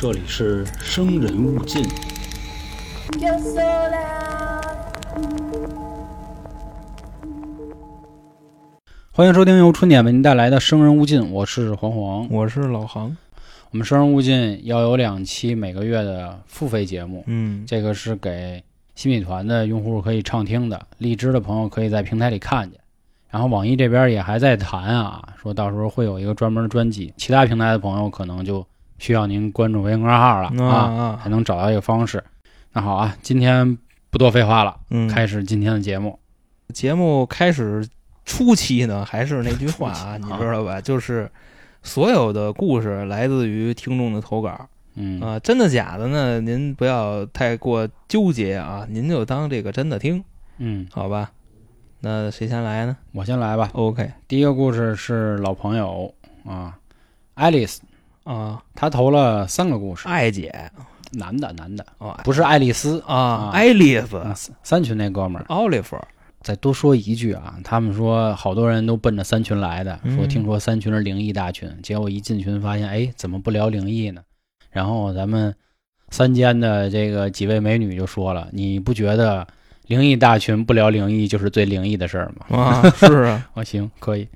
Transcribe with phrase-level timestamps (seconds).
[0.00, 1.82] 这里是生人勿近。
[3.18, 4.62] Yo sola.
[9.10, 12.28] 欢迎收听由春点为您带来的《生人勿进》，我是黄黄。
[12.30, 13.16] 我是老航。
[13.72, 18.62] 我们《生人勿进》要有两期每个月的付费节目，嗯，这个是给
[18.94, 22.78] 新米团的用户可以畅听的，荔枝的朋友可以在平台里看见。
[23.28, 28.64] 然后网易这边也还在谈啊，说到时候会有一个专门的专辑，其他平台的朋友可能就
[28.98, 32.22] 需要您关注微信公众号了啊啊，啊才能找到一个方式。
[32.72, 33.78] 那好啊，今天
[34.10, 36.18] 不多废话了，嗯，开始今天的节目。
[36.74, 37.86] 节目开始
[38.24, 40.80] 初期呢，还是那句话啊， 你知道吧？
[40.80, 41.30] 就是
[41.82, 46.40] 所有的故事来自于听众的投稿嗯啊，真的假的呢？
[46.40, 50.22] 您不要太过纠结啊，您就当这个真的听，
[50.58, 51.30] 嗯，好吧？
[52.00, 53.70] 那谁先来呢我先来吧。
[53.72, 56.78] ？OK 第一个故事是老朋友啊，
[57.34, 57.80] 爱丽丝，
[58.32, 60.70] 啊，他投了三个故事，艾姐。
[61.12, 63.02] 男的男的，哦不是爱丽丝。
[63.06, 64.18] 啊啊，爱丽丝。
[64.18, 65.46] 啊，三三群那哥们儿。
[65.48, 65.96] 奥利弗
[66.42, 70.14] 再多说一句啊，他们说好多人都奔着三群来的，嗯。
[70.14, 74.20] 说听说三群是灵异大群，结果一进群发现，哎，怎么不聊灵异呢？
[74.70, 75.54] 然后咱们
[76.10, 79.46] 三间的这个几位美女就说了，你不觉得
[79.86, 82.58] 灵异大群不聊灵异就是最灵异的事儿吗？
[82.58, 84.28] 啊，是啊，我 行，可以。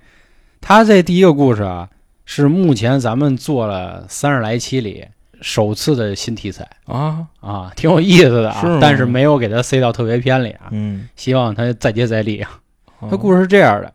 [0.63, 1.87] 他这第一个故事啊，
[2.35, 5.05] 是目前咱们做了三十来期里
[5.43, 12.59] 首次的新题材啊，啊，挺有意思的啊，但是没有给他塞到特别篇里啊，嗯，希望他再接再厉啊。
[12.99, 13.93] 他他故事是这样的：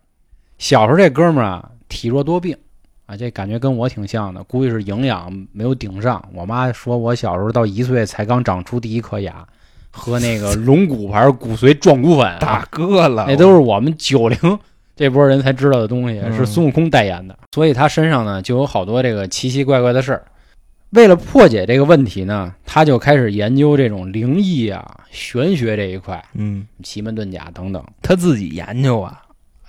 [0.60, 2.56] 小时候这哥们儿啊，体弱多病
[3.08, 6.24] 啊，这感觉跟我挺像的，估计是营养没有顶上。
[6.32, 9.44] 我妈说我小时候到一岁才刚长出第一颗牙，
[9.90, 14.38] 喝那个龙骨牌骨髓壮骨粉、啊，大哥了，那都是我们九零
[14.98, 20.26] 这波人才知道的东西，嗯是孙悟空代言的，所以他身上呢就有好多这个奇奇怪怪的事儿。
[20.92, 29.22] 为了破解这个问题呢，他就开始研究这种灵异啊、玄学这一块，嗯，奇门遁甲等等，他自己研究啊，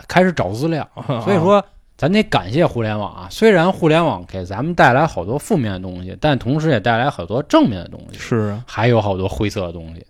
[0.06, 0.88] 开始找资料。
[1.06, 1.62] 所所以说，
[1.96, 3.26] 咱得感谢互联网啊。
[3.32, 10.06] 虽然互联网给咱们带来好多负面的东西，但同时也带来很多正面的东西，是啊，还有好多灰色的东西。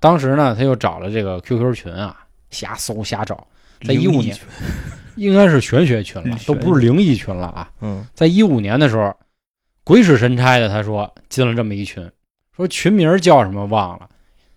[0.00, 2.16] 当时呢，他又找了这个 QQ 群啊，
[2.50, 3.46] 瞎搜瞎找，
[3.82, 4.36] 在一五年
[5.16, 7.70] 应该是玄学群了，都不是灵异群了啊。
[7.80, 9.14] 嗯在一五年的时候，
[9.84, 12.10] 鬼使神差的他说进了这么一群，
[12.56, 14.08] 说群名叫什么忘了。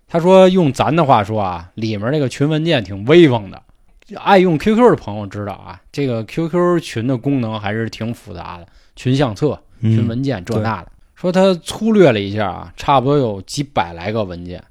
[0.08, 3.62] 他说用咱的话说啊，里面那个群文件挺威风的。
[4.16, 10.92] 爱用 QQ 的朋友知道啊，这个 QQ 群的功能还是挺复杂的，群相册、群文件这那的。
[11.16, 14.62] 说他粗略了一下啊，差不多有几百来个文件，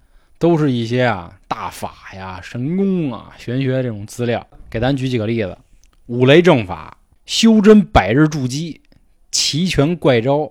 [0.40, 4.44] 都是一些啊大法呀、神功啊、玄学这种资料。
[4.70, 5.56] 给咱举几个例子：
[6.06, 6.96] 五雷正法、
[7.26, 8.80] 修真百日筑基、
[9.30, 10.50] 齐拳怪招、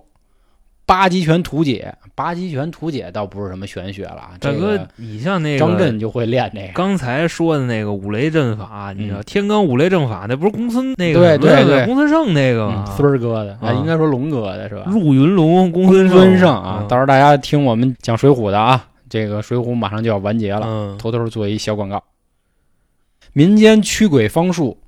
[0.86, 1.92] 八极拳图解。
[2.14, 6.72] 八极拳图解倒不是什么玄学了这个，你像那个张震就会练这个。
[6.74, 12.84] 刚才说的那个五雷阵法，你知道嗯天罡五雷阵法，那不是公孙那个对对对公孙胜那个？
[12.94, 14.82] 孙儿哥的，啊应该说龙哥的是吧？
[14.86, 20.96] 入云龙公公孙孙胜啊，嗯到时候大家听我们讲水浒的啊，这个水浒马上就要完结了，嗯。
[20.96, 22.02] 偷偷做一小广告。
[23.34, 24.78] 民间驱鬼方术，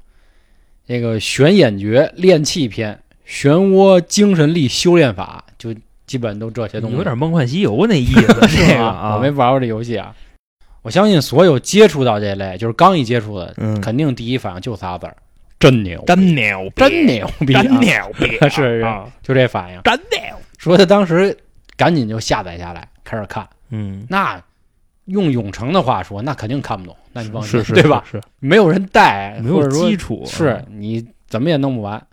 [0.87, 5.75] 这个玄眼诀练气篇、漩涡精神力修炼法，就
[6.07, 6.97] 基本都这些东西。
[6.97, 8.79] 有点梦幻西游那意思，这 是吧？
[8.79, 10.15] 个啊，我没玩过这游戏啊。
[10.83, 15.17] 我相信所有接触到这类，就是刚一接触的，嗯，肯定第一反应就仨字儿：
[15.61, 19.05] 真牛，真牛逼，真牛逼啊，真牛逼 是啊。
[19.23, 19.81] 就这反应。
[19.85, 21.37] 真牛，说他当时
[21.77, 24.41] 赶紧就下载下来开始看，嗯，那
[25.07, 26.97] 用永成的话说，那肯定看不懂。
[27.13, 28.05] 那你放心，是是对吧？？
[28.09, 32.07] 是没有人带，没有基础，是你怎么也弄不完。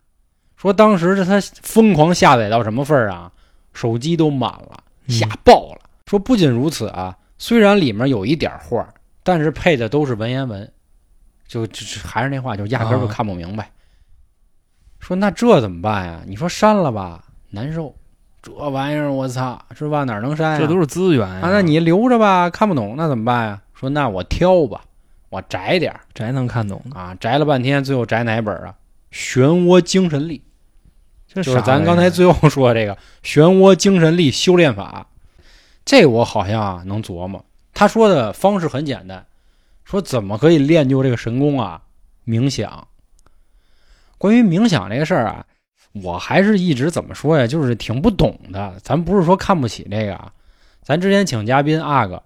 [0.56, 3.32] 说当时这他疯狂下载到什么份儿啊？
[3.74, 5.82] 手机都满了，下爆了。
[6.06, 10.70] 说不仅如此啊，虽然里面有一点画儿，但是配的都是文言文，
[11.48, 13.70] 就就是还是那话，就压根儿就啊看不明白。
[15.00, 16.22] 说那这怎么办呀？
[16.26, 17.96] 你说删了吧，难受。
[18.58, 20.04] 这玩意儿我操，是吧？
[20.04, 20.60] 哪能删呀？
[20.60, 23.62] 这都是资源呀啊，那你留着吧，看不懂那怎么办呀？
[23.74, 24.82] 说那我挑吧，
[25.30, 26.96] 我摘点儿摘能看懂呢？
[27.00, 28.76] 啊，摘了半天，最后摘哪本啊？
[29.12, 30.44] 漩涡精神力，
[31.28, 35.08] 这就是咱刚才最后说这个 漩涡精神力修炼法，
[35.86, 37.44] 这我好像啊能琢磨。
[37.74, 39.26] 他说的方式很简单，
[39.86, 41.82] 说怎么可以练就这个神功啊？
[42.28, 42.88] 冥想。
[44.18, 45.46] 关于冥想这个事儿啊，
[45.94, 48.76] 我还是一直怎么说呀，就是挺不懂的。
[48.84, 50.32] 咱不是说看不起这个啊，
[50.84, 52.22] 咱之前请嘉宾阿哥，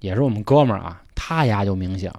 [0.00, 2.12] 也是我们哥们儿啊，他呀就冥想。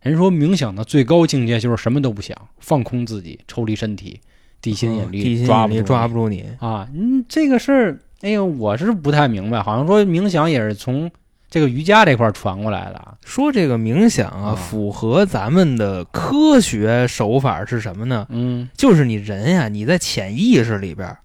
[0.00, 4.18] 人说冥想的最高境界就是什么都不想，放空自己，抽离身体，
[4.62, 6.88] 地心引力抓不住你抓不住你，啊。
[6.94, 11.10] 嗯，这个事儿哎呦，我是不太明白，好像说冥想也是从
[11.50, 13.14] 这个瑜伽这块儿传过来的啊。
[13.24, 18.26] 说这个冥想啊，啊符合咱们的科学手法是什么呢？
[18.30, 21.18] 嗯就是你人呀，你在潜意识里边儿，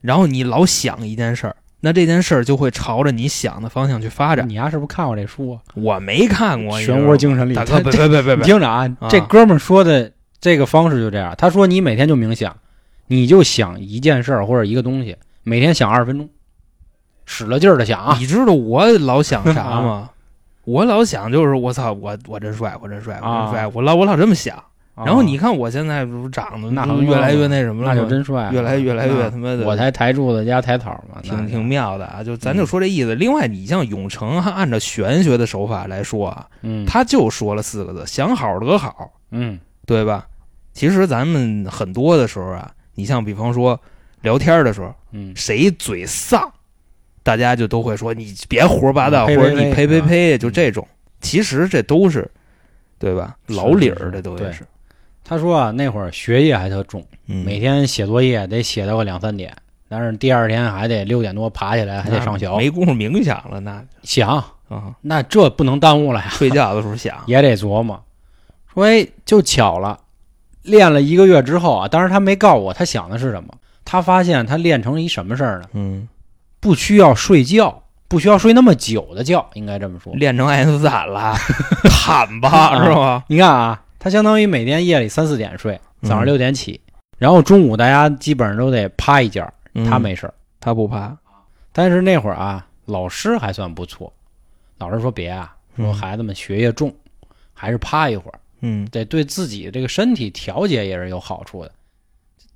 [0.00, 4.48] 然后你老想一件事儿，那这件事儿就会朝着你想的方向去发展。
[4.48, 5.60] 你丫是不是看过这书啊？
[5.74, 11.34] 我没看过《漩涡精神力》大哥，别别别别你别，听着啊，啊这哥们儿说的这个方式就这样。
[11.38, 12.56] 他说你每天就冥想，
[13.06, 16.28] 你就想一件事儿或者一个东西，每天想二十分钟，
[17.26, 18.16] 使了劲儿的想啊。
[18.18, 20.10] 你知道我老想啥 吗？
[20.64, 24.62] 我老想就是我操，我我真帅，我真帅，我真帅，我老我老这么想。
[24.94, 27.94] 然后你看我现在不是长得那越来越那什么了？
[27.94, 32.22] 那就真帅，越来越来越他妈的，我才抬柱子加抬草嘛，挺挺妙的啊！
[32.22, 33.14] 就咱就说这意思。
[33.14, 40.26] 另外，你像永成，他按照玄学的手法来说啊，嗯他就说了四个字：想好得好，嗯对吧？
[40.74, 43.80] 其实咱们很多的时候啊，你像比方说
[44.20, 46.52] 聊天的时候，嗯谁嘴丧，
[47.22, 50.86] 大家就都会说你别胡说八道，嗯或者你呸呸呸就嗯这种。
[51.20, 52.28] 其实这都是，
[52.98, 53.36] 对吧？
[53.46, 54.66] 老理儿，这都是。
[55.24, 59.54] 他说啊，那会儿学业还特重，嗯每天写作业得写到个两三点，
[59.88, 62.48] 但是第二天还得六点多爬起来，还得上学。
[62.56, 64.28] 没工夫冥想了，那想，
[64.68, 68.02] 啊，那这不能耽误了呀，睡觉的时候想， 也得琢磨。
[68.74, 70.00] 说哎，就巧了，
[70.62, 73.54] 练了一个月之后啊，当时他没告诉我他想的是什么。
[73.84, 75.68] 他发现他练成一什么事儿呢？
[75.72, 76.08] 嗯，
[76.62, 80.14] 不需要睡觉，不需要睡那么久的觉，应该这么说。
[80.14, 81.34] 练成爱因斯坦了，
[81.90, 83.24] 坦吧是吧？
[83.26, 86.80] 你看啊，他相当于每天夜里三四点睡，早上嗯六点起，
[87.18, 89.44] 然后中午大家基本上都得趴一觉
[89.88, 90.32] 他没事儿。
[90.60, 91.16] 他不趴，
[91.72, 94.12] 但是那会儿啊，老师还算不错，
[94.78, 96.94] 老师说别啊，说嗯孩子们学业重，
[97.52, 101.72] 还是趴一会儿，嗯得对自己这个身体调节也是有好处的。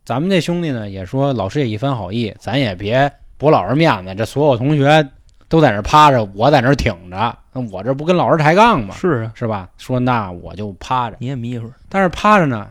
[0.04, 5.08] 咱们这兄弟呢也说，老师也一番好意，咱也别驳老师面子，这所有同学
[5.48, 8.94] 都在那儿趴着，我在那儿挺着，那我这不跟老师抬杠吗？
[8.94, 9.68] 是啊，是吧？
[9.78, 12.68] 说那我就趴着，你也眯一会儿，但是趴着呢，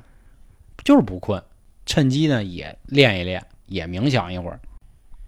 [0.84, 1.42] 就是不困，
[1.86, 4.60] 趁机呢也练一练，也冥想一会儿。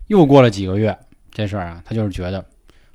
[0.08, 0.98] 又过了几个月，
[1.32, 2.44] 这事儿啊，他就是觉得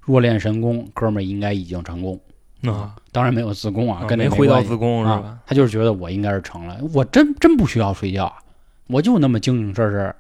[0.00, 2.19] 若练神功，哥们儿应该已经成功
[2.65, 5.39] 啊，当然没有自宫啊，跟那没回到自宫是吧啊？。
[5.47, 8.35] 他就是觉得我应该是成了，我真真不需要睡觉啊，
[8.89, 10.15] 我就那么精精神神。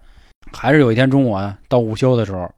[0.52, 2.50] 还是有一天中午啊，到午休的时候，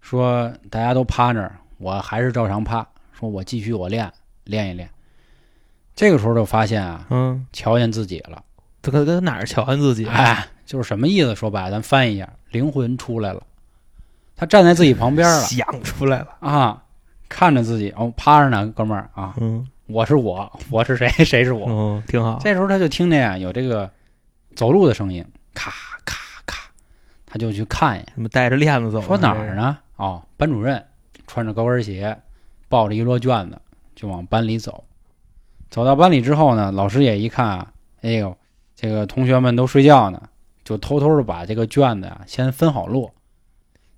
[0.00, 4.10] 说大家都趴那儿，我还是照常趴，说我继续我练
[4.44, 4.88] 练一练。
[5.94, 8.42] 这个时候就发现啊，嗯，瞧见自己了，
[8.80, 10.04] 这个跟哪儿瞧见自己？
[10.04, 11.34] 了哎，就是什么意思？
[11.34, 13.42] 说白了，咱翻译一下，灵魂出来了，
[14.34, 16.82] 他站在自己旁边了想出来了，啊，
[17.28, 21.66] 看着自己，哦，趴着呢，哥们儿啊，嗯我是我，我是谁，谁是我？
[21.68, 22.38] 嗯，挺好。
[22.42, 23.90] 这时候他就听见啊有这个
[24.56, 25.22] 走路的声音，
[25.52, 25.70] 咔，
[27.32, 29.06] 他就去看一眼，怎么带着链子走呢？
[29.06, 29.78] 说哪儿呢？
[29.96, 30.84] 哦，班主任
[31.26, 32.14] 穿着高跟鞋，
[32.68, 33.58] 抱着一摞卷子
[33.94, 34.84] 就往班里走。
[35.70, 38.36] 走到班里之后呢，老师也一看啊，哎呦，
[38.76, 40.20] 这个同学们都睡觉呢，
[40.62, 43.10] 就偷偷的把这个卷子啊先分好摞。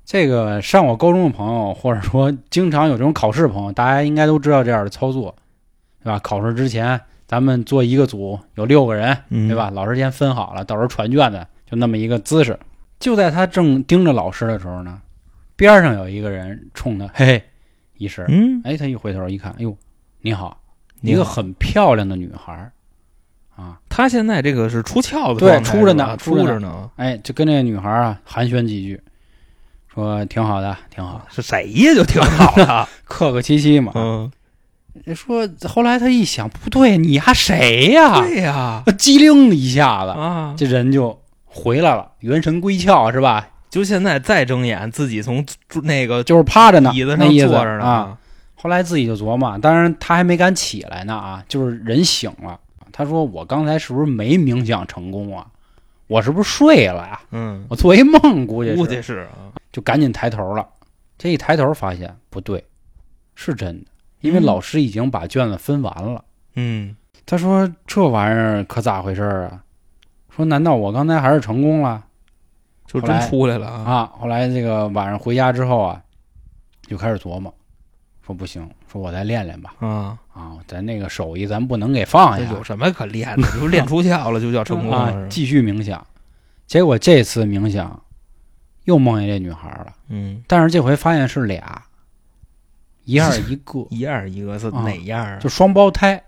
[0.04, 5.34] 这个上过高中的朋友，或者说经常有这种考试的朋友，大家应该都知道这样的操作，
[6.04, 6.20] 对吧？
[6.20, 9.70] 考试之前，咱们做一个组，有六个人，嗯，对吧？
[9.70, 12.56] 老师先分好了，到时候传卷子，就那么一个姿势。
[12.98, 15.00] 就在他正盯着老师的时候呢，
[15.56, 17.44] 边上有一个人冲他嘿嘿。
[17.96, 19.76] 一声，嗯，哎，他一回头一看，哎呦，
[20.20, 20.60] 你好，
[21.00, 22.72] 你一个很漂亮的女孩儿。
[23.56, 26.90] 啊，他现在这个是出窍的对出着呢出着呢。
[26.96, 29.00] 哎，就跟这个女孩儿啊寒暄几句，
[29.86, 31.94] 说挺好的，挺好的， 是谁呀？
[31.94, 32.88] 就挺好的。
[33.06, 33.92] 客客气气嘛。
[33.94, 34.28] 嗯，
[35.14, 38.20] 说后来他一想，不对，你丫谁呀？
[38.20, 41.22] 对呀，机灵一下子，啊，这人就
[41.54, 43.48] 回来了，元神归窍是吧？
[43.70, 45.44] 就现在再睁眼，自己从
[45.82, 48.18] 那个就是趴着呢，椅子上坐着呢啊。。
[48.54, 52.58] 后来自己就琢磨，当然他还没敢起来呢啊，就是人醒了。
[52.92, 55.44] 他说：“我刚才是不是没冥想成功啊？
[56.06, 57.20] 我是不是睡了呀？
[57.32, 59.50] 嗯，我做一梦，估计是估计是啊。
[59.72, 60.64] 就赶紧抬头了。
[61.18, 62.64] 这一抬头发现不对，
[63.34, 66.24] 是真的，因为嗯老师已经把卷子分完了。
[66.54, 66.94] 嗯，
[67.26, 69.63] 他说：“这玩意儿可咋回事儿啊？
[70.34, 72.02] 说难道我刚才还是成功了
[72.86, 73.82] 就真出来了啊。
[73.84, 76.02] 啊？”后来这个晚上回家之后啊，
[76.86, 77.52] 就开始琢磨，
[78.26, 79.74] 说不行，说我再练练吧。
[79.80, 83.48] 啊，啊，咱那个手艺咱不能给放下，有什么可练的？
[83.60, 85.28] 就练出窍了，就叫成功了。
[85.28, 86.04] 继续冥想。
[86.66, 88.02] 结果这次冥想
[88.84, 91.82] 又梦见这女孩了，嗯，但是这回发现是俩，
[93.04, 95.38] 一样一个， 一样一个是啊哪样啊？
[95.38, 96.22] 就双胞胎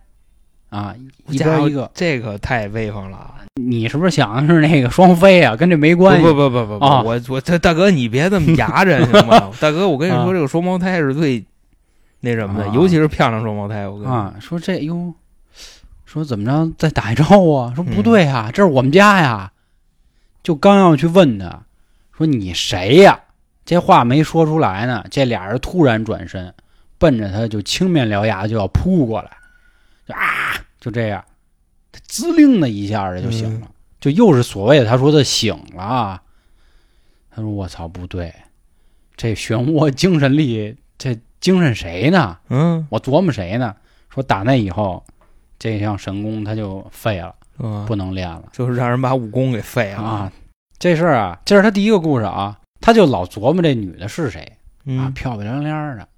[0.68, 0.94] 啊，
[1.28, 1.90] 一家伙边一个。
[1.94, 3.34] 这个太威风了啊！
[3.54, 5.56] 你是不是想的是那个双飞啊？
[5.56, 6.22] 跟这没关系。
[6.22, 9.50] 不不不不不，啊我我这大哥你别这么牙着行吗？
[9.60, 11.44] 大哥，我跟你啊说，这个双胞胎是最
[12.20, 13.88] 那什么的，啊尤其是漂亮双胞胎。
[13.88, 15.14] 我跟你说，啊，说这哟，
[16.04, 17.72] 说怎么着再打一招呼啊？
[17.74, 19.52] 说不对啊，这是我们家呀。
[20.42, 21.62] 就刚要去问他，
[22.16, 23.18] 说你谁呀？
[23.64, 26.54] 这话没说出来呢，这俩人突然转身，
[26.98, 29.30] 奔着他就青面獠牙就要扑过来，
[30.06, 31.24] 就啊，就这样，
[31.90, 33.70] 他滋灵的一下子就醒了，
[34.00, 36.22] 就又是所谓的他说的醒了啊。
[37.30, 38.34] 他说我操，不对，
[39.16, 42.38] 这漩涡精神力，这精神谁呢？
[42.48, 43.76] 嗯我琢磨谁呢？
[44.08, 45.04] 说打那以后，
[45.58, 50.32] 这项神功他就废了，嗯，不能练了就是让人把武功给废了啊。
[50.78, 54.40] 这事儿啊，这是他第一个故事啊，他就老琢磨这女的是谁
[54.84, 56.08] 啊，嗯，漂漂亮亮的，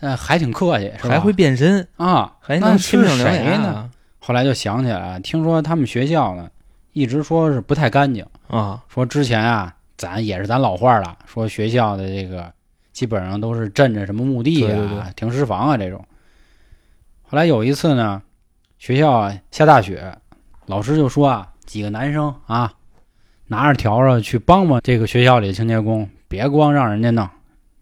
[0.00, 3.90] 呃，还挺客气，还会变身，啊，还能那是拼命獠谁呢？？
[4.18, 6.50] 后来就想起来，听说他们学校呢，
[6.92, 12.52] 一直说是不太干净，啊，说之前啊，咱也是咱老话了，说学校的这个
[12.92, 16.04] 基本上都是镇着什么墓地啊、对对对停尸房啊这种。
[17.22, 18.20] 后来有一次呢，
[18.78, 20.16] 学校啊下大雪，
[20.66, 22.72] 老师就说啊，几个男生啊，
[23.46, 27.28] 拿着笤帚去帮帮这个学校里的清洁工，别光让人家弄。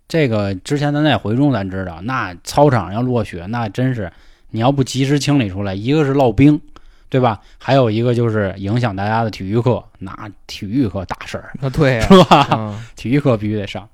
[0.07, 4.13] 这个之前咱在回中咱知道，那操场要落雪，那真是
[4.51, 6.61] 你要不及时清理出来，一个是落冰，
[7.09, 7.41] 对吧？
[7.59, 12.49] 还有一个就是影响大家的体育课，那体育课大事儿，那对呀，是吧？
[12.53, 13.89] 嗯体育课必须得上。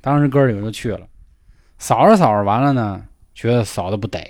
[0.00, 1.00] 当时哥儿几个就去了，
[1.78, 3.02] 扫着扫着完了呢，
[3.34, 4.20] 觉得扫的不得，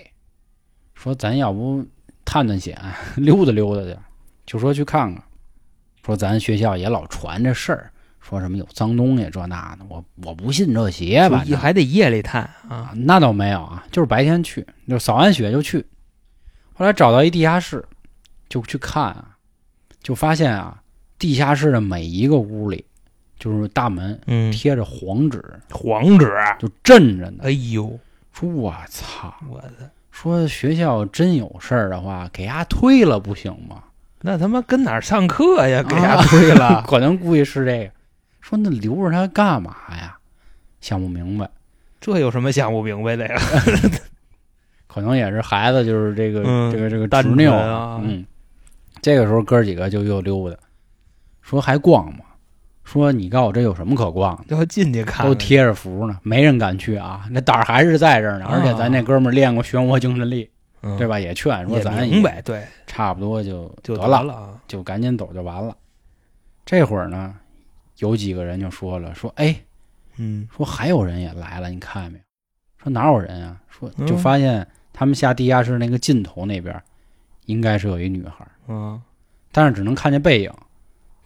[0.94, 1.84] 说咱要不
[2.24, 2.80] 探探险，
[3.16, 3.96] 溜达溜达去，
[4.46, 5.22] 就说去看看。
[6.04, 7.90] 说咱学校也老传这事儿，
[8.28, 11.44] 说什么有脏东西这那的，我我不信这邪吧？
[11.46, 15.86] 你还得夜里探啊啊，那倒没有啊，就是白天去，就扫完雪就去。
[16.74, 17.84] 后来找到一地下室，
[18.48, 19.36] 就去看啊，
[20.02, 20.82] 就发现啊，
[21.20, 22.84] 地下室的每一个屋里，
[23.38, 25.40] 就是大门嗯，贴着黄纸，
[25.70, 27.44] 黄纸，就镇着呢。
[27.44, 27.96] 哎呦，
[28.32, 33.84] 说我操，我的，说学校真有事儿的话，给丫推了不行吗？
[34.22, 35.80] 那他妈跟哪儿上课呀？
[35.84, 37.92] 给啊他推了， 可能估计是这个。
[38.46, 40.16] 说那留着他干嘛呀？
[40.80, 41.50] 想不明白，
[42.00, 43.34] 这有什么想不明白的呀？
[44.86, 48.24] 可能也是孩子就是这个、嗯这个这个单执拗啊嗯，
[49.02, 50.56] 这个时候哥几个就又溜达，
[51.42, 52.20] 说还逛吗？
[52.84, 54.44] 说你告诉我这有什么可逛的？
[54.48, 57.26] 就要进去看看，都贴着符呢，没人敢去啊。
[57.32, 60.48] 那胆儿还是在这儿呢，啊而且咱那哥们儿练过漩涡精神力，
[60.82, 61.18] 嗯，对吧？
[61.18, 64.56] 也劝说也咱明白，对，差不多就就得了。
[64.68, 65.76] 就赶紧走就完了。
[66.64, 67.34] 这会儿呢，
[67.98, 69.56] 有几个人就说了，说哎，
[70.16, 72.24] 嗯说还有人也来了，你看见没有？
[72.82, 73.56] 说哪有人啊？
[73.68, 76.80] 说嗯就发现他们下地下室那个尽头那边，
[77.46, 79.00] 应该是有一女孩，嗯，
[79.52, 80.50] 但是只能看见背影。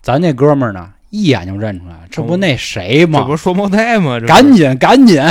[0.03, 3.21] 咱那哥们儿呢，一眼就认出来，这不那谁吗？
[3.21, 4.19] 这不是双胞胎吗？
[4.19, 5.23] 这赶紧赶紧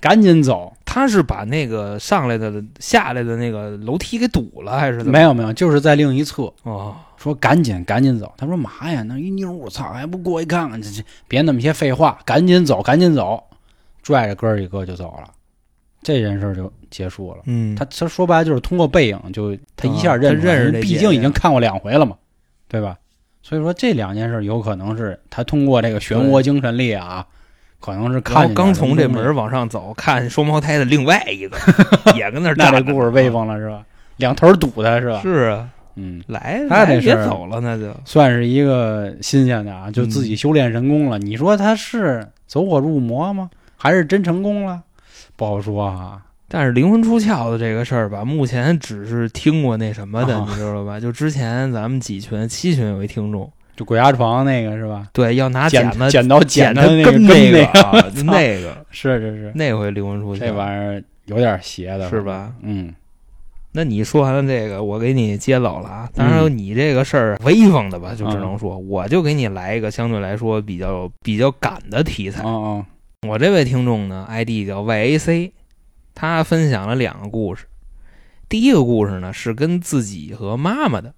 [0.00, 0.72] 赶紧走！
[0.84, 5.04] 他是把那个上来的下来的那个楼梯给堵了，还是？
[5.04, 6.52] 没有没有，就是在另一侧。
[6.62, 8.32] 哦，说赶紧赶紧走。
[8.38, 10.80] 他说嘛呀，那一妞，我操，还不过去看看？
[10.80, 13.42] 这这别那么些废话，赶紧走，赶紧走！
[14.02, 15.28] 拽着哥儿几个就走了，
[16.02, 17.40] 这件事就结束了。
[17.44, 22.16] 嗯，他他说白了就是通过背影就他一下啊认认识毕竟已经看过两回了嘛，
[22.68, 22.96] 对吧？
[23.42, 27.26] 所以说这两件事有可能是他通过这个漩涡精神力啊，
[27.80, 31.56] 可能是看刚从这门往上走，看双胞胎的另外一个
[32.16, 32.70] 也跟那儿那。
[32.70, 33.84] 这故事威风了是吧？
[34.16, 35.20] 两头堵他是吧？
[35.20, 35.68] 是啊，
[35.98, 41.18] 嗯，来他这来别是走了，那就算是一个新鲜的啊，就自己修炼神功了。
[41.18, 43.50] 你说他是走火入魔吗？
[43.76, 44.82] 还是真成功了？
[45.36, 46.22] 不好说啊。
[46.50, 50.98] 但是灵魂出窍的这个事儿吧，目前只是听过那什么的，啊你知道吧？
[50.98, 55.08] 就之前咱们几群七群有一听众，就鬼压床那个是吧？
[55.12, 57.66] 对，要拿剪子剪刀剪的那个那个
[58.90, 62.22] 是是是，那回灵魂出窍，这玩意儿有点邪的，是？
[62.22, 62.50] 吧？
[62.62, 62.94] 嗯，
[63.72, 66.08] 那你说完了这个，我给你接走了啊。
[66.14, 72.42] 当然，嗯你这个事儿威风的吧，就只能说，我就给你来一个相对来说比较比较赶的题材。
[73.26, 75.52] 我这位听众呢，ID 叫 YAC，
[76.14, 77.66] 他分享了两个故事。
[78.48, 81.12] 第一个故事呢是跟自己和妈妈的，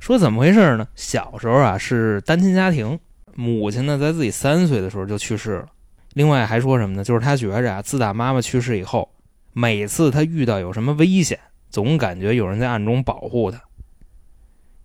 [0.00, 0.88] 说怎么回事呢？
[0.94, 2.98] 小时候啊是单亲家庭，
[3.34, 5.66] 母亲呢在自己三岁的时候就去世了。
[6.14, 7.04] 另外还说什么呢？
[7.04, 9.10] 就是他觉着啊，自打妈妈去世以后，
[9.52, 11.38] 每次他遇到有什么危险，
[11.72, 13.58] 总感觉有人在暗中保护他，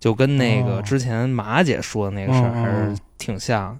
[0.00, 3.78] 就跟那个哦之前马姐说的那个事儿还是挺像。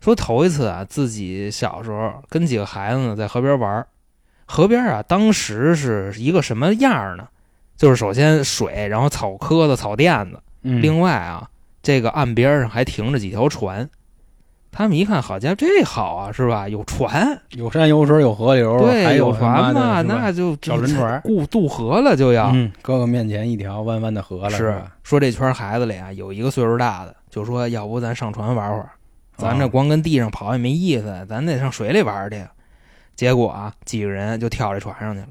[0.00, 3.86] 说头一次啊，自己小时候跟几个孩子呢在河边玩儿，
[4.44, 7.28] 河边啊当时是一个什么样呢？
[7.76, 11.48] 就是首先水，然后草棵子、草垫子，嗯，另外啊，
[11.82, 13.88] 这个岸边上还停着几条船。
[14.74, 16.66] 他们一看，好家伙，这好啊，是吧？
[16.66, 22.50] 有船，有山有水有河流，对，还有船嘛，那就小轮船过渡河了，就要。
[22.54, 24.82] 嗯，哥哥面前一条弯弯的河了，是？
[25.02, 28.88] 说这圈孩子里啊，有一个岁数大的，就说要不咱上船玩会儿，
[29.36, 32.42] 咱这啊光跟地上跑也没意思，咱得上水里玩去。
[33.14, 35.28] 结果啊，几个人就跳这船上去了。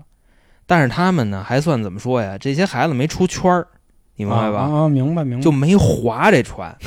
[0.68, 2.38] 但是他们呢，还算怎么说呀？
[2.38, 3.68] 这些孩子没出圈儿，
[4.18, 4.60] 你明白吧？
[4.60, 6.78] 啊，啊明白明白，就没划这船，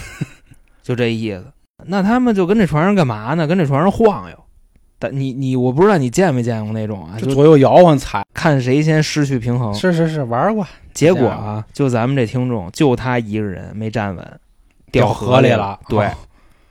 [0.84, 1.44] 就这意思。
[1.86, 3.46] 那他们就跟这船上干嘛呢？
[3.46, 4.36] 跟这船上晃悠。
[4.98, 9.74] 但你你我不知道你见没见过那种啊，就就左右摇晃踩，看谁先失去平衡。
[9.74, 14.40] 是是是，玩过，结果啊，就咱们这听众，就他一个人没站稳，
[14.92, 15.78] 掉河里了。
[15.88, 16.12] 对，哦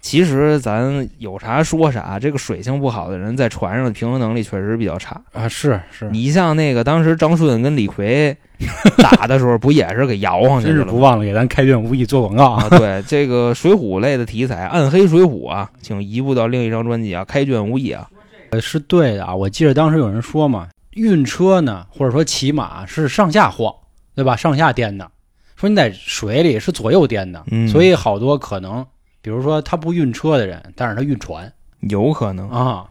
[0.04, 5.20] 其实咱有啥说啥，这个水性不好的人在船上的平衡能力确实比较差。
[5.32, 8.36] 啊，是是，你像那个当时张顺跟李逵
[8.98, 10.92] 打的时候，不也是给摇晃进真是去了吗？
[10.92, 18.08] 不忘了给咱开卷无意做广告啊，对这个水浒类的题材，《暗黑水浒》啊，请移步到另一张专辑啊，《开卷无意》啊。
[18.50, 19.34] 呃是对的啊。
[19.34, 23.74] 我记得当时有人说嘛，运车呢，或者说骑马是上下晃，
[24.14, 24.36] 对吧？
[24.36, 25.10] 上下颠的。
[25.56, 28.86] 说你在水里是左右颠的，嗯所以好多可能，
[29.24, 32.86] 比如说他不运车的人，但是他运船有可能，啊，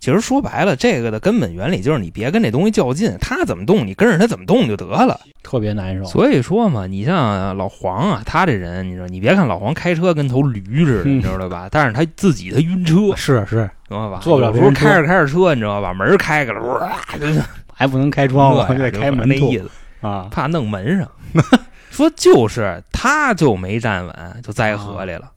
[0.00, 5.18] 其实说白了，这个的根本原理就是你别跟这东西较劲，它怎么动你跟着它怎么动就得了。
[5.42, 6.04] 特别难受。
[6.04, 11.68] 所以说嘛，你像老黄啊，他这人，你知道，你别看老黄开车跟头驴似的，嗯你知道吧？
[11.70, 14.18] 但是他自己他晕车，是是，知道吧？
[14.20, 15.94] 坐不了有时候开着开着车，你知道吧？
[15.94, 16.92] 门开开了，哇，
[17.72, 19.70] 还不能开窗得开门兔那意思，
[20.00, 20.28] 啊。
[20.30, 21.08] 怕弄门上。
[21.90, 25.30] 说就是他就没站稳，就栽河里了。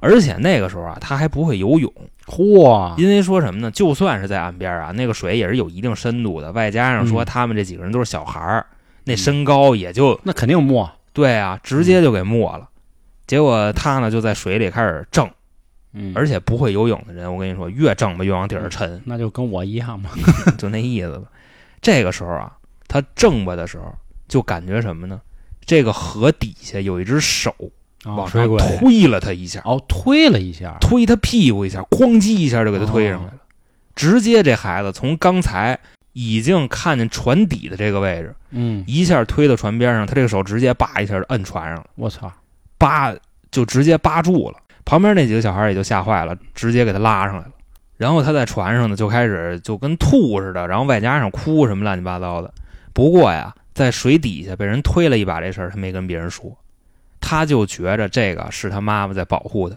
[0.00, 1.92] 而且那个时候啊，他还不会游泳，
[2.26, 3.70] 嚯，因为说什么呢？
[3.70, 8.66] 就算是在岸边啊，那个水也是有一定深度的，外加上说嗯他们这几个人都是小孩儿，
[9.04, 12.68] 那身高也就那肯定没，对啊，直接就给没了。
[13.26, 15.28] 结果他呢就在水里开始挣，
[15.92, 20.10] 嗯，而且不会游泳的人，我跟你说，越挣吧越往底儿沉，那就跟我一样嘛。
[20.56, 21.24] 就那意思吧。
[21.82, 22.56] 这个时候啊，
[22.86, 23.92] 他挣吧的时候，
[24.28, 25.20] 就感觉什么呢？
[25.66, 27.77] 这个河底下有一只手啊
[28.16, 33.34] 往上水鬼推了他一下，哦，推了一下，推他屁股一下，哐叽一下就给他推上来了。
[33.94, 35.78] 直接这孩子从刚才
[36.12, 41.86] 已经看见船底的这个位置，嗯，一下推到船边上，他这个手直接叭一下就摁船上了。
[41.96, 42.32] 我操，
[42.78, 43.14] 扒
[43.50, 47.50] 就直接扒住了，旁边那几个小孩也就吓坏了，直接给他拉上来了。
[47.96, 52.52] 然后他在船上呢，就开始就跟吐似的，然后外加上哭什么乱七八糟的。
[52.92, 56.56] 不过呀，在水底下被人推了一把这事儿，他没跟别人说，
[57.20, 59.76] 他就觉着这个是他妈妈在保护他。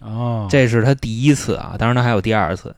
[0.00, 2.74] 哦，这是他第一次啊，当然他还有第二次。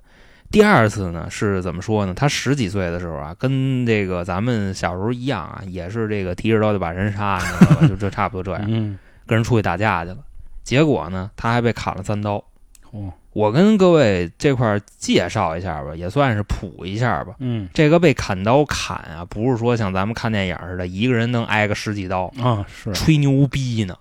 [0.50, 2.12] 第二次呢是怎么说呢？
[2.12, 7.86] 他十几岁的时候啊，跟这个咱们小时候一样啊，也是这个提着刀就把人杀，你知道吧？
[7.88, 8.68] 就这差不多这样。
[8.68, 10.18] 嗯，跟人出去打架去了，
[10.64, 12.42] 结果呢，他还被砍了三刀。
[12.90, 17.34] 哦，我跟各位这块介绍一下吧，也算是普一下吧。
[17.38, 23.96] 嗯这个被砍刀砍啊，不是说像咱们看电影似的，一个人能挨个十几刀，啊是，吹牛逼呢。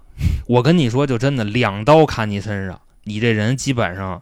[0.48, 4.22] 我跟你说，就真的两刀砍你身上，你这人基本上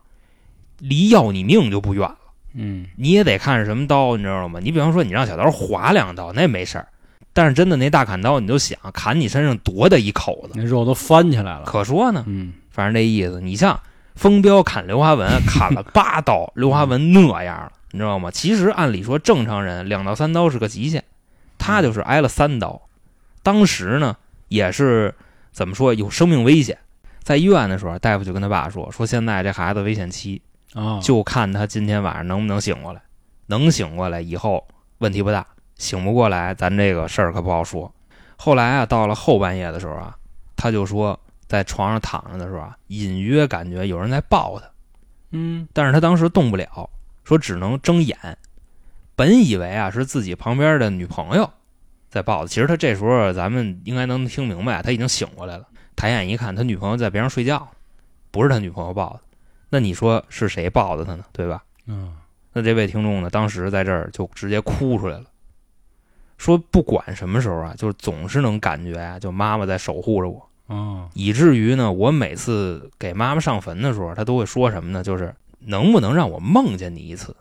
[0.79, 2.17] 离要你命就不远了。
[2.53, 4.59] 嗯你也得看是什么刀，你知道吗？
[4.61, 6.87] 你比方说，你让小刀划两刀，那没事儿。
[7.33, 11.63] 但是真的那大砍刀，你就想砍你身上多大一口子，那肉都翻起来了。
[11.65, 12.25] 可说呢。
[12.27, 13.39] 嗯反正这意思。
[13.41, 13.79] 你像
[14.17, 18.29] 风彪砍刘华文， 砍了八刀，刘华文那样了，你知道吗？
[18.31, 21.03] 其实按理说正常人两到三刀是个极限，
[21.57, 22.81] 他就是挨了三刀。
[23.43, 24.17] 当时呢
[24.49, 25.15] 也是
[25.51, 26.77] 怎么说有生命危险，
[27.23, 30.41] 在医院的时候，大夫就跟他爸说说现在这孩子危险期，
[30.73, 33.01] 啊，就看他今天晚上能不能醒过来。
[33.49, 35.45] 能醒过来以后问题不大，
[35.77, 37.89] 醒不过来咱这个事儿可不好说。
[38.35, 40.13] 后来啊，到了后半夜的时候啊，
[40.57, 41.17] 他就说
[41.47, 44.69] 在床上躺着的时候啊，隐约感觉有人在抱他，
[45.31, 46.89] 嗯但是他当时动不了，
[47.23, 48.17] 说只能睁眼。
[49.15, 51.49] 本以为啊是自己旁边的女朋友
[52.09, 55.65] 在抱他，其实他这时候咱们应该能听明白，他已经醒过来了。
[55.95, 57.67] 抬眼一看，他女朋友在边上睡觉，
[58.29, 59.21] 不是他女朋友抱的。
[59.69, 61.25] 那你说是谁抱的他呢？
[61.31, 61.63] 对吧？
[61.87, 62.15] 嗯
[62.53, 65.25] 那这位听众呢，当时在这儿就直接哭出来了，
[66.37, 75.03] 说不管什么时候啊，就总是能感觉啊，就妈妈在守护着我，啊以至于呢，我每次给妈妈上坟的时候，她都会说什么呢？
[75.03, 77.35] 就是能不能让我梦见你一次，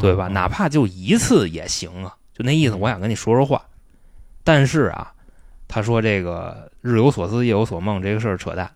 [0.00, 0.24] 对吧？
[0.24, 3.62] 啊哪怕就一次也行啊，就那意思，我想跟你说说话。
[4.42, 5.12] 但是啊，
[5.68, 8.70] 他说这个日有所思夜有所梦这个事儿扯淡，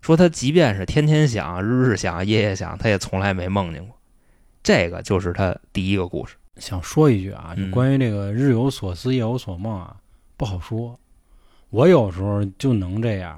[0.00, 3.96] 说他即便是天天想、日日想、夜夜想，他也从来没梦见过。
[4.62, 6.36] 这个就是他第一个故事。
[6.56, 9.96] 想说一句啊，就嗯关于这个日有所思夜有所梦啊，
[10.36, 10.98] 不好说。
[11.74, 13.36] 我有时候就能这样，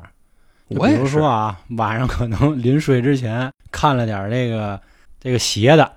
[0.68, 4.78] 就比如说啊，晚上可能临睡之前看了点这个
[5.18, 5.90] 这个邪的，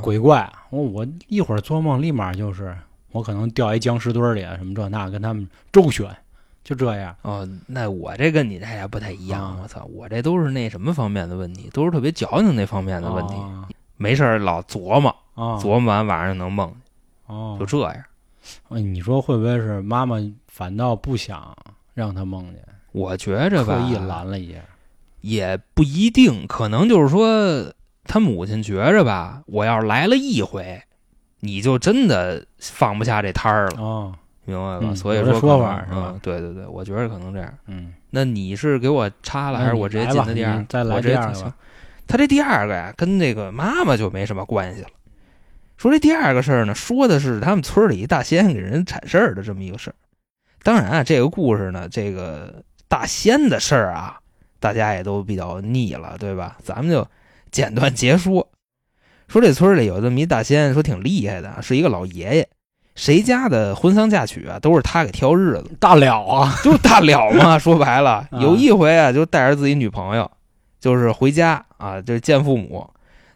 [0.00, 2.74] 鬼怪，我我一会儿做梦立马就是
[3.12, 6.08] 我可能掉一僵尸堆里啊，什么这那，跟他们周旋，
[6.62, 7.14] 就这样。
[7.20, 9.44] 哦，那我这跟你这还不太一样。
[9.44, 13.34] 啊我操，我这都是那什么方面的问题，都是特别矫情那方面的问题。
[13.34, 13.68] 啊
[13.98, 16.74] 没事儿老琢磨，啊琢磨完晚上能梦，
[17.26, 18.02] 哦，就这样。
[18.70, 20.16] 哎你说会不会是妈妈
[20.48, 21.54] 反倒不想
[21.94, 24.58] 让他梦见，我觉着吧，刻意拦了一下？
[25.20, 27.72] 也不一定，可能就是说
[28.04, 30.82] 他母亲觉着吧，我要是来了一回，
[31.40, 34.80] 你就真的放不下这摊儿了，哦，明白吧？
[34.82, 37.50] 嗯所以说说法是吧嗯，对对对，我觉得可能这样。
[37.66, 40.64] 嗯，那你是给我插了，还是我直接进的第二？
[40.68, 41.52] 再来第二个。
[42.06, 44.88] 他这第二个呀，跟那个妈妈就没什么关系了。
[45.78, 49.94] 说这第二个事儿呢，说的是他们村里一大仙给人铲事儿的这么一个事儿。
[50.64, 54.18] 当然啊，这个故事呢，这个大仙的事儿啊，
[54.58, 56.56] 大家也都比较腻了，对吧？
[56.64, 57.06] 咱们就
[57.52, 58.48] 简短截说。
[59.28, 62.48] 说这村里有这么一大仙，说挺厉害的，是一个老爷爷，
[62.94, 65.70] 谁家的婚丧嫁娶啊，都是他给挑日子。
[65.78, 67.56] 大了啊，就大了嘛。
[67.60, 70.30] 说白了，啊有一回啊，就带着自己女朋友，
[70.80, 72.88] 就是回家啊，就是见父母，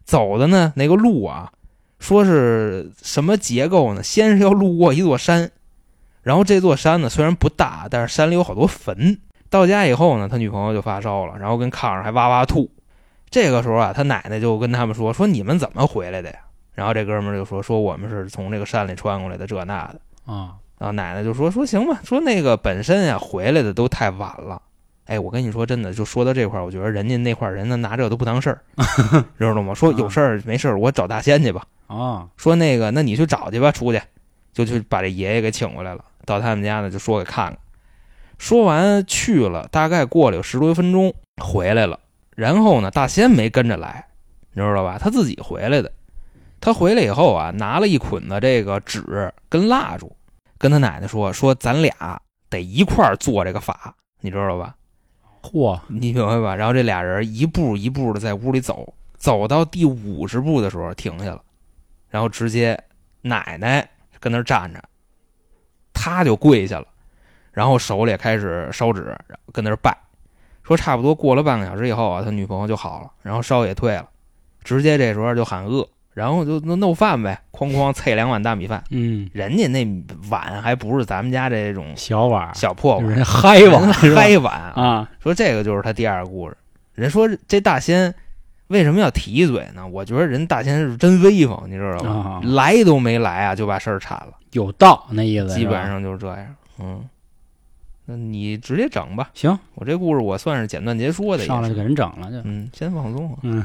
[0.05, 1.53] 走的呢那个路啊，
[1.99, 4.03] 说是什么结构呢？
[4.03, 5.51] 先是要路过一座山，
[6.29, 9.19] 然后这座山呢虽然不大，但是山里有好多坟。
[9.49, 12.71] 到家以后呢，他女朋友就发烧了，然后跟炕上还哇哇吐。
[13.31, 16.37] 这个时候啊，他奶奶就跟他们说：“说你们怎么回来的呀？”
[16.77, 24.61] 然后这哥们儿就说：“说我们是从这个山里穿过来的，这那的。”啊，然后奶奶就说说行吧，说那个本身呀回来的都太晚了。
[25.07, 28.61] 哎，我跟你说真的，就说到这块儿，我觉得人家那块儿人呢拿这个都不当事儿，
[29.39, 29.73] 知道吗？
[29.73, 31.65] 说有事儿没事儿，我找大仙去吧。
[31.87, 34.03] 啊，说那个，那你去找去吧，出去，
[34.65, 36.05] 就去把这爷爷给请过来了。
[36.25, 37.59] 到他们家呢，就说给看看。
[38.39, 41.99] 说完去了，大概过了有十多分钟，回来了。
[42.37, 44.07] 然后呢，大仙没跟着来，
[44.53, 44.99] 你知道吧？
[44.99, 45.91] 他自己回来的。
[46.61, 50.15] 他回来以后啊，拿了一捆子这个纸跟蜡烛，
[50.59, 54.75] 跟他奶奶说说咱俩得一块儿做这个法，你知道吧？
[55.43, 56.55] 嚯，你明白吧？
[56.55, 61.41] 然后这俩人一步一步的在屋里走，走到第五十步的时候停下了，
[62.09, 62.79] 然后直接
[63.23, 63.89] 奶奶
[64.21, 64.83] 跟那儿站着，
[65.93, 66.87] 他就跪下了，
[67.53, 69.17] 然后手里也开始烧纸，
[69.53, 69.97] 跟那儿拜，
[70.63, 74.09] 说差不多过了半个小时以后啊，他女朋友就好了，然后烧也退了，
[74.63, 79.87] 直接这时候就喊饿，然后就弄饭呗，哐哐啐两碗大米饭，嗯，人家那
[80.31, 86.57] 碗还不是咱们家这种小碗，小破碗，人嗨碗嗨碗啊，说这个就是他第二个故事。
[86.95, 88.13] 人说这大仙
[88.69, 89.87] 为什么要提一嘴呢？
[89.87, 92.13] 我觉得人大仙是真威风，你知道吗？
[92.13, 96.55] 啊来都没来啊，就把事儿铲了，有道那意思，基本上就是这样。
[96.79, 97.03] 嗯，
[98.05, 99.31] 那你直接整吧。
[99.35, 101.83] 行，我这故事我算是简短截说的，上来就给。
[101.83, 102.39] 人整了就。
[102.45, 103.65] 嗯，先放松嗯，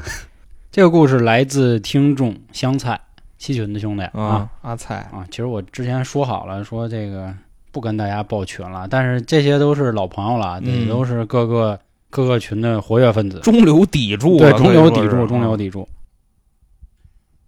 [0.70, 3.00] 这个故事来自听众香菜
[3.36, 4.50] 七群的兄弟啊啊。
[4.62, 5.26] 阿菜，啊！
[5.30, 7.32] 其实我之前说好了，说这个
[7.70, 11.78] 不跟大家报群了，但是这些都是老朋友了，都是各个
[12.14, 13.40] 各个群的活跃分子。
[13.40, 15.88] 中流砥柱啊，对，中流砥柱，中流砥柱。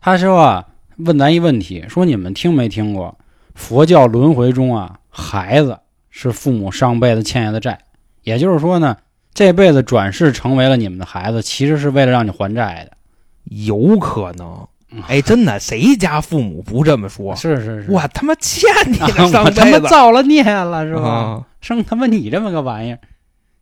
[0.01, 3.17] 他说啊，问咱一问题，说你们听没听过
[3.55, 5.79] 佛教轮回中啊，孩子
[6.11, 7.79] 是父母上辈子欠下的债，
[8.25, 8.97] 也就是说呢，
[9.33, 12.97] 这辈子转世成为了你们的孩子，其实是为了让你还债的。
[13.45, 15.01] 有可能嗯。
[15.07, 17.37] 哎，真的，谁家父母不这么说？
[17.37, 21.09] 是是是，我他妈欠你啊的 上我他辈子，妈造了孽了是吧？
[21.09, 22.99] 啊生他妈你这么个玩意儿，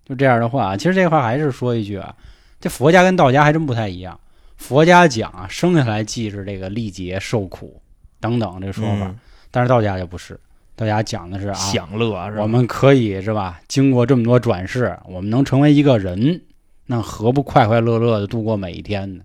[0.04, 2.14] 就这样的话，其实这话还是说一句啊，
[2.60, 4.18] 这佛家跟道家还真不太一样。
[4.56, 7.80] 佛家讲啊，生下来即是这个历劫受苦
[8.20, 9.18] 等等这个说法，嗯
[9.50, 10.38] 但是道家就不是，
[10.74, 12.42] 道家讲的是啊，享乐是吧？
[12.42, 13.60] 我们可以是吧？
[13.68, 16.42] 经过这么多转世，我们能成为一个人，
[16.86, 19.22] 那何不快快乐乐的度过每一天呢？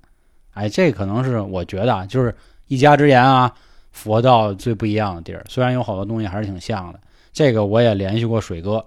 [0.53, 2.35] 哎，这可能是我觉得啊，就是
[2.67, 3.51] 一家之言啊，
[3.91, 5.43] 佛道最不一样的地儿。
[5.49, 6.99] 虽然有好多东西还是挺像的，
[7.33, 8.85] 这个我也联系过水哥，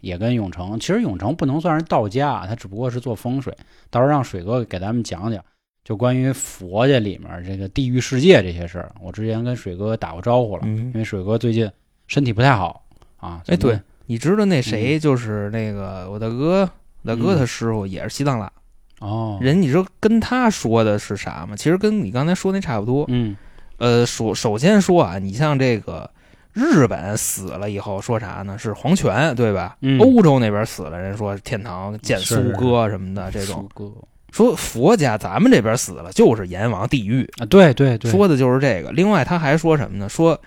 [0.00, 0.78] 也跟永城。
[0.78, 3.56] 其实永城不能算是道家啊，他只不过是做风水。
[3.90, 5.44] 到时候让水哥给咱们讲讲，
[5.84, 8.92] 就关于佛家里面这个地狱世界这些事儿。
[9.00, 11.70] 我之前跟水哥打过招呼了，嗯因，为水哥最近
[12.06, 12.84] 身体不太好
[13.16, 13.42] 啊。
[13.46, 16.68] 哎，对，你知道那谁就是那个我大哥，
[17.02, 18.52] 我大哥他师傅也是西藏拉
[19.00, 21.56] 哦，人，你知道跟他说的是啥吗？
[21.56, 23.04] 其实跟你刚才说那差不多。
[23.08, 23.36] 嗯
[23.78, 26.10] 呃，首首先说啊，你像这个
[26.58, 28.58] 日本死了以后说啥呢？
[28.58, 29.76] 是皇权，对吧？
[29.80, 33.68] 嗯欧洲那边死了，人说天堂见苏哥什么的这种。
[33.76, 33.94] 苏哥
[34.32, 38.90] 说佛家咱们这边死了就是阎王地狱，啊，对对对，说的就是这个。
[38.92, 40.08] 另外他还说什么呢？
[40.08, 40.38] 说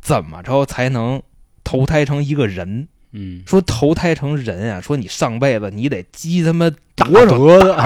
[0.00, 1.20] 怎么着才能
[1.64, 7.26] 投胎成一个人，嗯，说投胎成人啊，说你上辈子你得积他妈大多少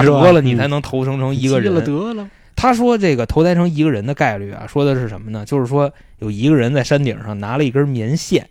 [0.03, 1.73] 德了，你嗯才能投生成一个人。
[1.83, 2.29] 得了，
[2.61, 5.43] 他说这个投胎成一个人的概率啊，说的是什么呢？
[5.43, 8.47] 就是说有一个人在山顶上拿了一根棉线，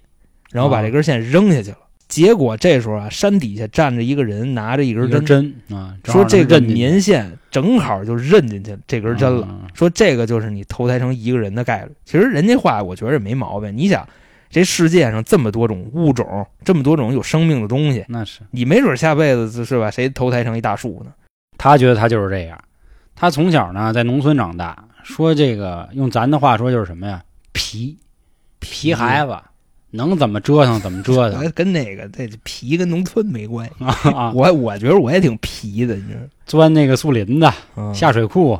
[0.51, 1.77] 然后把啊这根线扔下去了。
[2.09, 9.46] 结果这时候啊，山底下站着一个人，拿着一根针，针啊，说这个能认进去棉线正好就认进去这根针了。
[9.49, 11.92] 嗯说这个就是你投胎成一个人的概率。
[12.05, 13.73] 其实人家话我觉得也没毛病。
[13.77, 14.05] 你想，
[14.51, 19.88] 这世界上这么多种物种，这么多种有生命的东西，那是你没准下辈子是吧？
[19.88, 21.12] 谁投胎成一大树呢？
[21.57, 22.61] 他觉得他就是这样。
[23.20, 27.22] 他从小呢在农村长大，说这个用咱的话说就是什么呀？
[27.52, 27.98] 皮
[28.61, 29.37] 皮孩子，
[29.90, 33.85] 能怎么折腾怎么折腾哎 跟那个这皮跟农村没关系。
[34.09, 34.33] 啊！
[34.35, 37.92] 我我觉得我也挺皮的，你知道钻那个树林子、吗？
[37.92, 38.59] 下水库，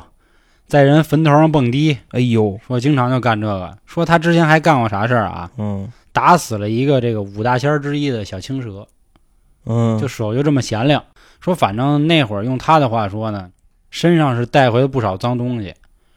[0.67, 3.75] 在人坟头上蹦迪，哎呦，说经常就干这个。
[3.87, 5.49] 说他之前还干过啥事儿啊？
[5.57, 8.87] 嗯打死了一个这个五大仙儿之一的小青蛇，
[9.65, 11.03] 嗯，就手就这么闲亮。
[11.39, 13.49] 说反正那会儿用他的话说呢，
[13.91, 15.75] 身上是带回了不少脏东西。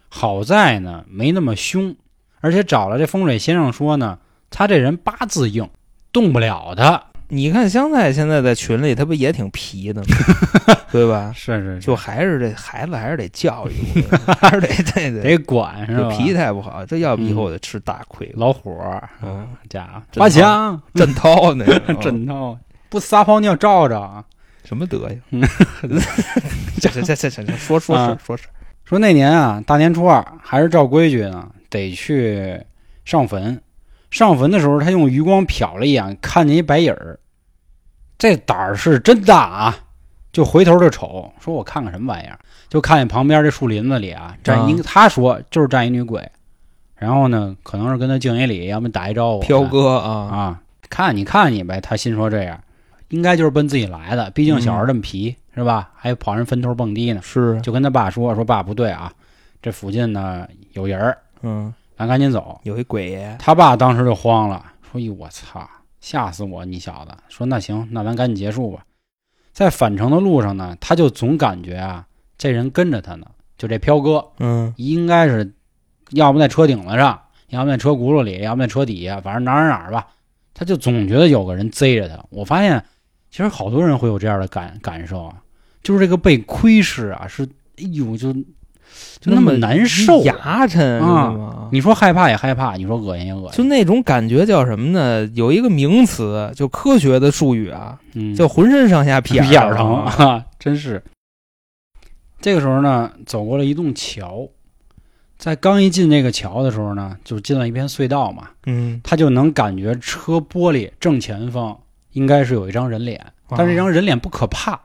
[0.08, 1.94] 好在呢没那么凶，
[2.40, 5.68] 而且找了这风水先生说呢，他这人八字硬，
[6.12, 7.02] 动不了他。
[7.28, 10.06] 你看香菜现在在群里，他不也挺皮的吗？
[10.92, 11.32] 对吧？
[11.34, 14.02] 是是就还是这孩子还是得教育，
[14.38, 16.16] 还是得对对，得管是这吧？
[16.16, 18.30] 脾气太不好，这要不以后得吃大亏。
[18.37, 22.56] 老虎儿，嗯，家伙真八强震涛那个真闹，
[22.88, 24.24] 不撒泡尿照照啊！
[24.64, 25.42] 什么德行嗯？
[26.81, 28.44] 这这这这这说说说啊说是，
[28.85, 32.61] 说那年啊，大年初二还是照规矩呢，得去
[33.05, 33.61] 上坟。
[34.11, 37.18] 上坟的时候，他用余光瞟了一眼，看见一白影儿，
[38.16, 39.77] 这胆儿是真大啊！
[40.31, 46.31] 就回头就瞅，说我看看什么玩意儿，就看见旁边这树林子里啊站一，啊他说就是站一女鬼，
[46.96, 49.40] 然后呢，可能是跟他敬一礼，要么打一招呼。
[49.40, 52.61] 飘哥啊，啊，看你看你呗，他心说这样，
[53.14, 55.92] 应该就是奔自己来的，毕竟小孩这么皮、是吧？
[55.94, 59.12] 还跑人坟头蹦迪呢，是，就跟他爸说说爸不对啊，
[59.62, 62.61] 这附近呢有人儿，嗯，咱赶紧走。
[62.64, 65.64] 有一鬼爷，他爸当时就慌了，说：“哟，我操，
[66.00, 66.64] 吓死我！
[66.64, 68.85] 你小子！”说：“那行，那咱赶紧结束吧。”
[69.55, 72.05] 在返程的路上呢，他就总感觉啊，
[72.37, 75.55] 这人跟着他呢，就这飘哥嗯应该是，
[76.11, 80.09] 要么在车顶子上，要么在车轱辘里，要么在车底下，反正哪儿哪儿哪儿吧，
[80.53, 82.18] 他就总觉得有个人贼着他。
[82.31, 82.85] 我发现，
[83.35, 85.35] 其实好多人会有这样的感感受啊，
[85.83, 87.42] 就是这个被窥视啊，是
[87.79, 88.42] 哎呦就就
[89.25, 90.23] 那么难受。
[90.23, 91.68] 牙碜啊？
[91.73, 95.29] 你说害怕也害怕，你说恶心也恶心，就那种感觉叫什么呢？
[95.35, 100.14] 有一个名词，就科学的术语啊，嗯，叫浑身上下屁屁眼儿疼啊。
[100.25, 101.03] 啊，真是。
[102.40, 104.49] 这个时候呢，走过了一栋桥，
[105.37, 111.77] 在刚一进那个桥的时候呢，就进了一片隧道嘛，嗯，他就能感觉车玻璃正前方
[112.14, 113.55] 应该是有一张人脸，啊。
[113.57, 114.81] 但是这张人脸不可怕，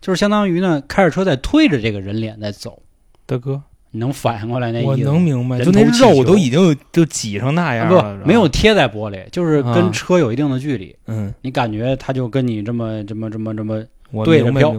[0.00, 2.80] 就是相当于呢开着车在推着这个人脸在走，
[3.26, 4.88] 大哥，你能反应过来那意思？
[4.88, 9.74] 我能明白，人就那肉都已经就挤成那样了，啊不没有贴在玻璃，就是啊。
[9.74, 13.82] 跟车有一定的距离，嗯，你感觉他就跟你这么这么这么这么
[14.24, 14.74] 对着飘。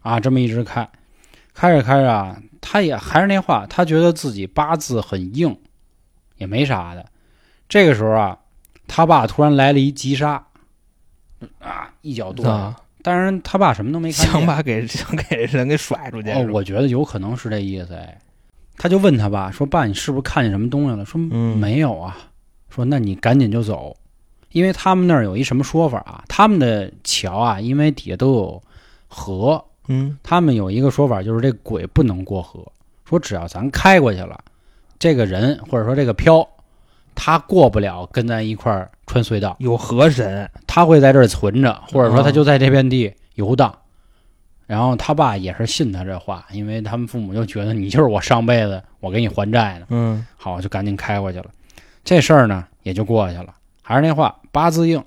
[0.00, 0.88] 啊，这么一直开，
[1.52, 5.56] 开着开着啊，他也还是那话，他觉得自己八字很硬，
[6.36, 7.04] 也没啥的。
[7.68, 8.38] 这个时候啊，
[8.86, 10.45] 他爸突然来了一急刹，
[11.58, 12.48] 啊，一脚跺。
[12.48, 14.32] 啊，当然，他爸什么都没看见。
[14.32, 18.18] 想把给 想给人给甩出去，哦，我觉得有可能是这意思哎。
[18.78, 22.16] 他就问他爸说：“爸，你是不是看见什么东西了？”说：“嗯没有啊。”
[22.68, 23.96] 说：“那你赶紧就走，
[24.52, 26.22] 因为他们那儿有一什么说法啊？
[26.28, 28.62] 他们的桥啊，因为底下都有
[29.08, 32.60] 河，嗯他们有一个说法，就是这鬼不能过河，
[33.08, 34.38] 说只要咱开过去了，
[34.98, 36.46] 这个人或者说这个漂，
[37.16, 43.74] 他过不了跟咱一块儿穿隧道，有河神，他会在这儿存着，或者说他哦就在这片地游荡。
[44.66, 51.46] 然后他爸也是信他这话，因为他们父母就觉得你就是我上辈子我给你还债呢，嗯好就赶紧开过去了。
[52.04, 53.54] 这事儿呢也就过去了。
[53.82, 55.02] 还是那话，八字硬，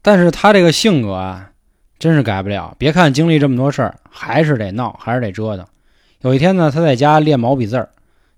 [0.00, 1.50] 但是他这个性格啊，
[1.98, 2.74] 真是改不了。
[2.78, 5.66] 别看经历这么多事儿，还是得闹，还是得折腾。
[6.20, 7.88] 有一天呢，他在家练毛笔字儿，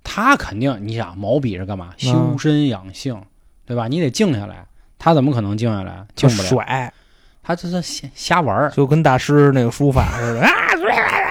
[0.04, 1.92] 他肯定你想毛笔是干嘛？
[1.96, 3.20] 修身养性，
[3.64, 3.88] 对吧？
[3.88, 4.66] 你得静下来。
[4.98, 6.06] 他怎么可能静下来？
[6.14, 6.48] 静不了。
[6.48, 6.92] 甩，
[7.42, 8.70] 他就是瞎瞎玩儿。
[8.70, 10.48] 就跟大师那个书法似的 啊，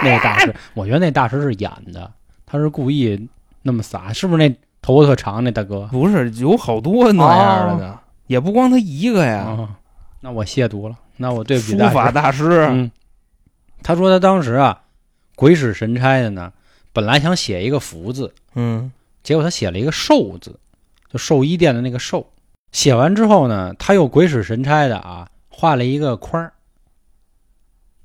[0.02, 2.10] 那个大师，我觉得那大师是演的，
[2.44, 3.28] 他是故意
[3.62, 5.88] 那么撒，是不是那头发特长那大哥？
[5.90, 9.68] 不是有好多那样的呢，也不光他一个呀，啊，
[10.20, 12.90] 那我亵渎了，那我对不起书大师法大师，嗯，
[13.82, 14.82] 他说他当时啊，
[15.34, 16.52] 鬼使神差的呢，
[16.92, 20.58] 本来想写一个福字，嗯结果他写了一个寿字，
[21.10, 22.26] 就寿衣店的那个寿。
[22.72, 26.52] 写完之后呢，他又鬼使神差的啊，画了一个框儿。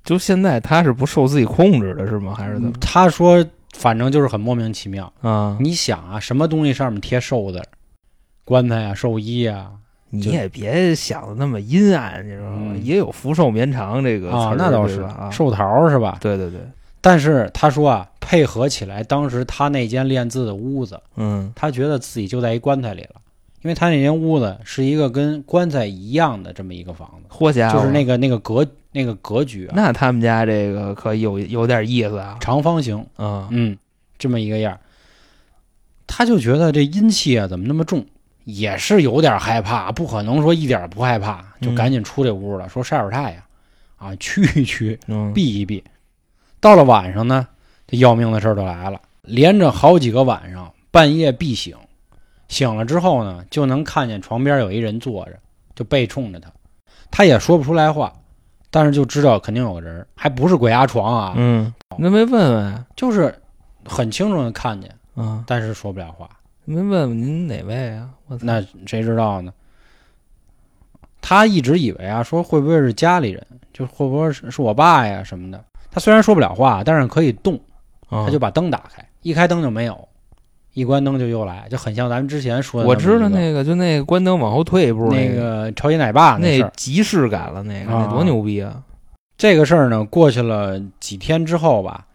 [0.04, 2.34] 就现在他是不受自己控制的是吗？
[2.34, 2.74] 还是怎么？
[2.80, 5.12] 他说，反正就是很莫名其妙。
[5.22, 7.62] 啊，你想啊，什么东西上面贴寿字？
[8.46, 9.72] 棺材啊，寿衣啊，
[10.10, 12.72] 你也别想的那么阴暗，你知道吗？
[12.74, 16.18] 嗯也有福寿绵长这个词啊儿，那倒是寿桃儿是吧？
[16.22, 16.62] 对对对，
[17.02, 21.52] 但是他说啊，配合起来，当时他那间练字的屋子，嗯。
[21.56, 23.16] 他觉得自己就在一棺材里了，
[23.62, 33.78] 因为他那间屋子是一个跟棺材一样的这么一个房子，嚯家伙，就是那个那个格那个格局啊，那他们家这个可有有点意思啊，长方形，啊，嗯，
[34.18, 34.80] 这么一个样儿，
[36.08, 38.06] 他就觉得这阴气啊怎么那么重，
[38.46, 41.76] 也是有点害怕，不可能说一点不害怕，就嗯。
[41.76, 43.44] 赶紧出这屋了，说晒会儿太阳，
[43.98, 45.84] 啊，驱一驱，嗯，避一避。
[46.60, 47.48] 到了晚上呢，
[47.86, 51.76] 这要命的事儿就来了，连着好几个晚上，半夜必醒，
[52.48, 55.34] 醒了之后呢，就能看见床边有一人坐着，
[55.76, 56.52] 就背冲着他，
[57.12, 58.12] 他也说不出来话，
[58.72, 63.34] 但是就知道肯定有个人，还不是鬼压床啊，嗯，那没问问啊就是
[63.86, 65.44] 很清楚的看见，啊？
[65.48, 66.30] 但是说不了话。
[66.66, 68.10] 没问问您哪位啊？
[68.28, 69.54] 我操，那谁知道呢？
[71.22, 75.64] 他一直以为啊，说会不会是家里人，就会不会是是我爸呀什么的。
[75.98, 77.60] 他虽然说不了话，但是可以动，
[78.08, 80.08] 他他就把灯打开，一开灯就没有，
[80.74, 82.88] 一关灯就又来，就很像咱们之前说的。
[82.88, 86.62] 我知道那个，就那个关灯往后退一步那个，个超级奶爸那。
[86.76, 88.80] 即视感了，那个啊那多牛逼啊！
[89.40, 92.06] 这个事儿呢，过去了几天之后吧，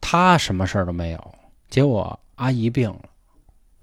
[0.00, 1.34] 他什么事儿都没有，
[1.68, 3.00] 结果阿姨病了，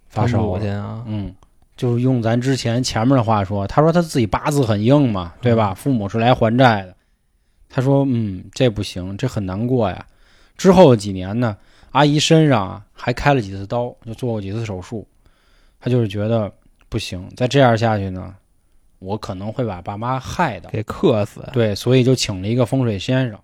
[0.08, 1.04] 发烧了。
[1.06, 1.32] 嗯，
[1.78, 5.76] 就是用咱之前前面的话说，他说他自己八字很硬嘛，对吧？
[5.76, 6.96] 父母是来还债的。
[7.70, 10.06] 他说，嗯，这不行，这很难过呀。
[10.58, 11.56] 之后几年呢，
[11.92, 15.08] 阿姨身上啊还开了几次刀，就做过几次手术。
[15.80, 16.52] 他就是觉得
[16.90, 18.36] 不行，再这样下去呢，
[18.98, 20.70] 我可能会把爸妈害的。
[20.70, 21.48] 给克死。
[21.54, 23.40] 对，所以就请了一个风水先生，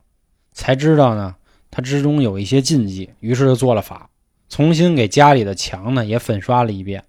[0.51, 1.35] 才知道呢，
[1.71, 4.09] 他之中有一些禁忌，于是就做了法，
[4.49, 7.03] 重新给家里的墙呢也粉刷了一遍，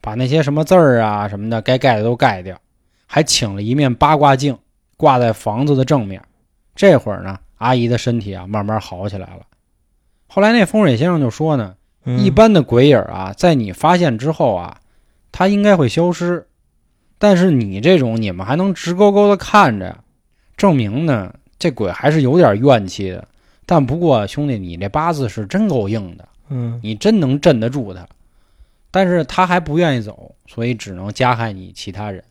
[0.00, 2.58] 把那些什么字儿啊什么的该盖的都盖掉，
[3.06, 4.56] 还请了一面八卦镜
[4.96, 6.22] 挂在房子的正面。
[6.74, 9.42] 这会儿呢，阿姨的身体啊慢慢好起来了。
[10.26, 14.80] 后来那风水先生就说呢，嗯一般的鬼影啊，在你发现之后啊，
[15.30, 16.46] 它应该会消失，
[17.18, 19.98] 但是你这种你们还能直勾勾的看着，
[20.56, 23.28] 证明呢这鬼还是有点怨气的。
[23.66, 28.06] 但不过兄弟，你这八字是真够硬的，嗯你真能镇得住他。
[28.90, 32.22] 但是他还不愿意走，所以只能加害你其他人。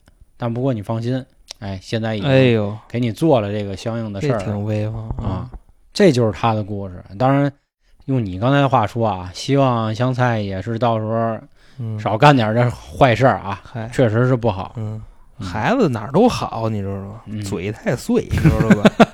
[0.42, 1.24] 但不过你放心，
[1.60, 5.48] 哎，现在已经哎呦，给你做了这个相应的事儿了挺威风啊，！
[5.94, 6.96] 这就是他的故事。
[7.20, 7.52] 当然，
[8.06, 11.38] 用你刚才的话说啊，希望香菜也是到时候
[11.78, 14.74] 嗯，少干点这坏事儿啊，嗨，确实是不好。
[14.78, 15.00] 嗯，
[15.38, 17.22] 嗯孩子哪儿都好，你知道吗？
[17.28, 19.08] 嗯嘴太碎，你知道吧？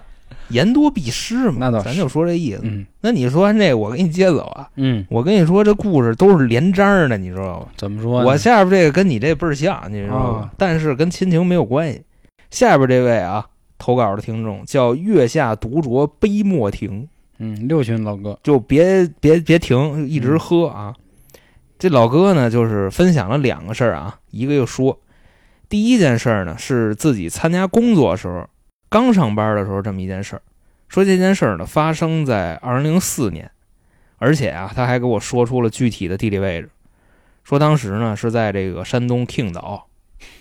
[0.50, 2.62] 言多必失嘛，那倒是咱就说这意思。
[2.64, 4.70] 嗯那你说完这个，我给你接走啊！
[4.76, 7.68] 嗯，我跟你说，这故事都是连章儿的，你知道吗？
[7.78, 8.28] 怎么说呢？
[8.28, 10.52] 我下边这个跟你这倍儿像，你知道吗啊？
[10.58, 12.02] 但是跟亲情没有关系。
[12.52, 13.46] 下边这位啊，
[13.78, 17.08] 投稿的听众叫月下独酌杯莫停，
[17.40, 20.94] 嗯，六旬老哥，就别别别停，一嗯直喝啊。
[21.80, 25.00] 这老哥呢，就是分享了两个事儿啊，一个就说，
[25.70, 28.48] 第一件事儿呢是自己参加工作的时候，
[28.90, 30.42] 刚上班的时候这么一件事儿。
[30.88, 33.52] 说这件事儿呢发生在二零零四年，
[34.18, 36.70] 而且啊，他还给我说出了具体的地理位置，
[37.44, 39.88] 说当时呢是在这个山东青岛，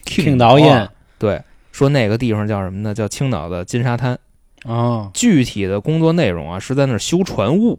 [0.04, 2.94] 青岛印啊对，说那个地方叫什么呢？
[2.94, 4.18] 叫青岛的金沙滩。
[4.64, 7.78] 啊，具体的工作内容啊，是在那儿修船坞。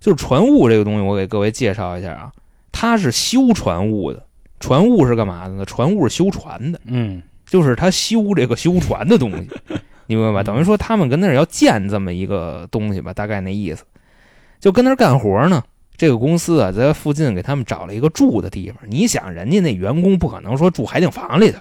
[0.00, 2.32] 就是船坞这个东西，我给各位介绍一下啊，
[2.70, 4.24] 它是修船坞的。
[4.60, 5.64] 船坞是干嘛的呢？
[5.64, 9.48] 船坞是修船的，嗯就是他修这个修船的东西，
[10.06, 10.42] 你明白吧？
[10.44, 13.84] 等于说他们跟那儿要建这么一个东西吧，大概那意思。
[14.60, 15.62] 就跟那儿干活呢。
[15.96, 18.78] 这个公司啊，在附近给他们找了一个住的地方。
[18.86, 21.58] 你想，人家那员工不可能说住海景房里头，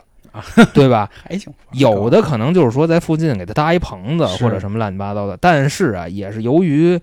[0.76, 1.10] 对吧？
[1.24, 7.00] 还行，有的可能就是说在附近给他搭一棚子或者什么乱七八糟的，但是啊，也是由于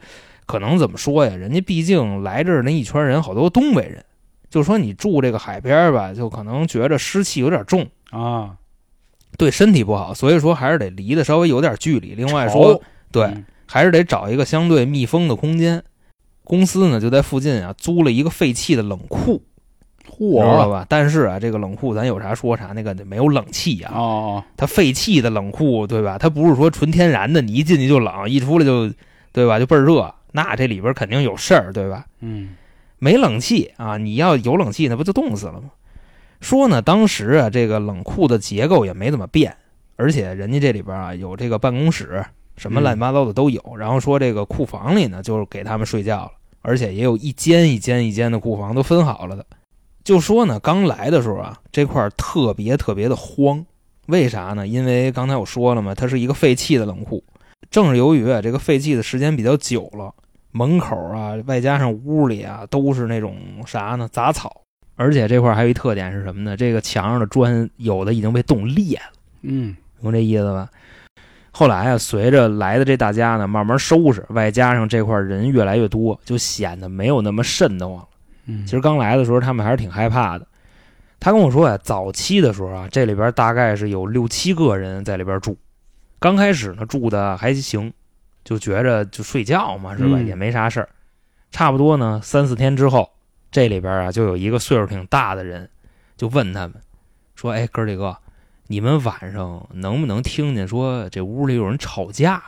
[0.46, 4.04] 可能怎么说呀，人家毕竟来这儿那一圈人好多东北人，
[4.48, 8.54] 就是说你住这个海边吧，就可能觉着湿气有点重，啊，
[9.36, 12.14] 对身体不好，所以说还是得离得稍微有点距离。
[12.14, 12.80] 另外说，
[13.10, 15.82] 对，嗯还是得找一个相对密封的空间。
[16.44, 19.42] 公司呢就在附近啊租了一个废弃的冷库，
[20.04, 20.84] 知道吧？
[20.88, 26.18] 但是啊，这个冷库咱有啥说啥，那个没有冷气啊，哦，它废弃的冷库，对吧？
[26.18, 28.92] 它不是说纯天然的，你一进去就冷，一出来就，
[29.32, 29.58] 对吧？
[29.58, 32.04] 就倍儿热，那这里边肯定有事儿，对吧？
[32.20, 32.50] 嗯
[32.98, 35.70] 没冷气啊，你要有冷气，那不就冻死了吗？
[36.44, 39.56] 说呢，当时啊，这个冷库的结构也没怎么变，
[39.96, 42.22] 而且人家这里边啊有这个办公室，
[42.58, 43.62] 什么乱七八糟的都有。
[43.78, 49.46] 然后说这个库房里呢，就是给他们睡觉了，而且也有一间一间一间的库房都分好了的。
[50.04, 53.64] 就说呢，刚来的时候啊，这块特别特别的荒，
[54.08, 54.66] 为啥呢？
[54.66, 57.24] 因为刚才我说了嘛，它是一个废弃的冷库。
[57.70, 60.12] 正是由于啊，这个废弃的时间比较久了，
[60.52, 63.34] 门口啊，外加上屋里啊，都是那种
[63.64, 64.06] 啥呢？
[64.12, 64.60] 杂草。
[64.96, 66.56] 而且这块儿还有一特点是什么呢？
[66.56, 70.68] 这个墙上的砖有的已经被冻裂了，嗯明白这意思吧？
[71.50, 78.08] 后来啊，随着来的这大家呢慢慢收拾，外加上这块人越来越多，就显得没有那么瘆得慌了。
[78.46, 80.46] 嗯，其实刚来的时候，他们还是挺害怕的。
[81.20, 85.56] 他跟我说呀，早期的时候啊，这里边大概是有六七个人在里边住。
[86.18, 87.92] 刚开始呢，住的还行，
[88.44, 90.18] 就觉着就睡觉嘛，是吧？
[90.18, 90.88] 嗯也没啥事儿。
[91.50, 93.08] 差不多呢，三四天之后，
[93.54, 95.70] 这里边啊就有一个岁数挺大的人，
[96.16, 96.74] 就问他们
[97.36, 98.16] 说：“哎，哥几个，
[98.66, 102.42] 你们晚上能不能听见说这屋里有人吵架呀？”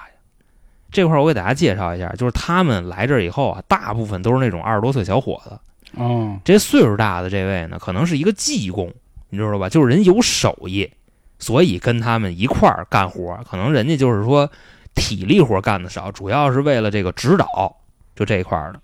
[0.90, 5.56] 这块儿我给大家介绍一下，就是他们来这儿以后啊，大部分都是那种二十多岁小伙子。
[5.94, 8.92] 哦，这岁数大的这位呢，可能是一个技工，
[9.30, 9.68] 你知道吧？
[9.68, 10.90] 就是人有手艺，
[11.38, 13.38] 所以跟他们一块儿干活。
[13.48, 14.50] 可能人家就是说
[14.96, 17.76] 体力活干的少，主要是为了这个指导，
[18.16, 18.80] 就这一块儿的。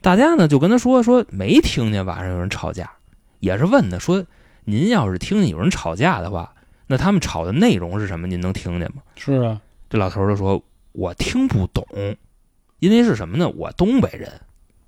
[0.00, 2.90] 大家呢就跟他说说没听见晚上有人吵架，
[3.40, 4.24] 也是问他说
[4.64, 6.52] 您要是听见有人吵架的话，
[6.86, 8.26] 那他们吵的内容是什么？
[8.26, 9.02] 您能听见吗？
[9.16, 11.86] 是啊，这老头就说：“我听不懂，
[12.78, 13.48] 因为是什么呢？
[13.56, 14.30] 我东北人，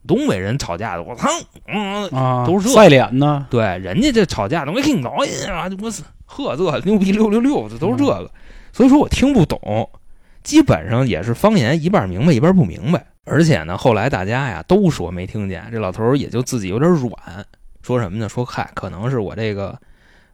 [0.06, 1.28] 东北人吵架的，我操，
[1.66, 8.30] 嗯，啊，都是这赛脸呢，对，人家这吵架的，我听懂啊，我是呵这牛逼六六六，这都是这个，
[8.72, 9.90] 所以说我听不懂，
[10.42, 13.06] 基本上也是方言，一半明白一半不明白。
[13.24, 17.12] 而且呢，后来大家呀都说没听见，这老头儿也就自己有点软，
[17.82, 18.28] 说什么呢？
[18.28, 19.78] 说嗨，可能是我这个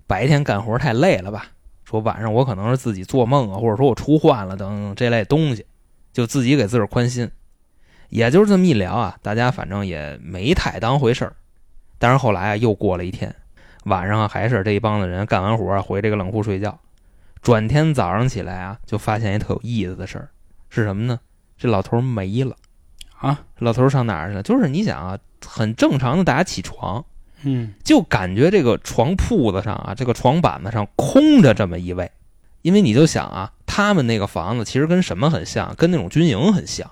[0.07, 1.47] 白天干活太累了吧，
[1.85, 5.67] 说晚上我可能是自己做梦啊，或者说我出幻了等这类东西，
[6.13, 7.31] 就自己给自个儿宽心。
[8.09, 11.35] 也就是这么一聊啊，大家反正也没太当回事儿。
[11.99, 13.35] 但是后来啊，又过了一天，
[13.85, 16.79] 晚上还是这一帮子人干完活啊回这个冷库睡觉。
[17.47, 20.31] 转天早上起来啊，就发现一特有意思的事儿，
[20.69, 21.21] 是什么呢？
[21.57, 22.57] 这老头儿没了
[23.21, 23.45] 啊！
[23.61, 24.43] 老头儿上哪儿去了？
[24.43, 25.17] 就是你想啊，
[25.47, 27.05] 很正常的，大家起床
[27.45, 32.11] 嗯就感觉这个床铺子上啊，这个床板子上空着这么一位，
[32.63, 35.73] 因为你就想啊，他们那个房子其实跟什么很像？
[35.77, 36.91] 跟那种军营很像，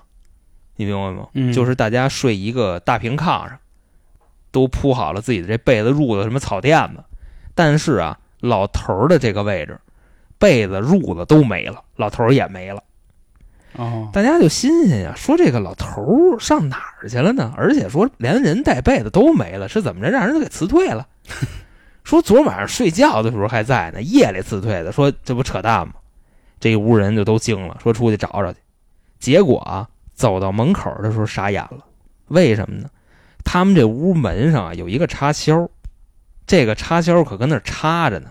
[0.77, 1.27] 你明白吗？
[1.33, 3.59] 嗯就是大家睡一个大平炕上，
[4.51, 7.03] 都铺好了自己的这被子、褥子、什么草垫子，
[7.53, 9.77] 但是啊，老头儿的这个位置，
[10.45, 12.83] 被子、褥子都没了，老头儿也没了。
[13.77, 17.51] 哦，大家就新鲜呀，说这个老头儿上哪儿去了呢？
[17.57, 20.11] 而且说连人带被子都没了，是怎么着？
[20.11, 21.07] 让人给辞退了？
[22.03, 24.91] 说昨晚上睡觉的时候还在呢，夜里辞退的。
[24.91, 25.95] 说这不扯淡吗？
[26.59, 28.59] 这一屋人就都惊了，说出去找找去。
[29.17, 31.83] 结果啊，走到门口的时候傻眼了，
[32.27, 32.87] 为什么呢？
[33.43, 35.67] 他们这屋门上啊有一个插销，
[36.45, 38.29] 这个插销可跟那儿插着呢。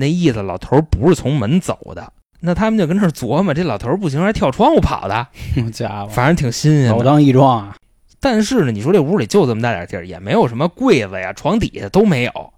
[0.00, 2.12] 那意思，老头不是从门走的。
[2.38, 5.26] 那他们就跟那琢磨，这老头不行，还跳窗户跑的，
[5.60, 6.90] 好家伙，反正挺新鲜的。
[6.90, 7.76] 老当益壮啊，
[8.20, 12.52] 但是呢，你说这屋里就这么大点地儿，也没有什么柜子呀、床底下都没有，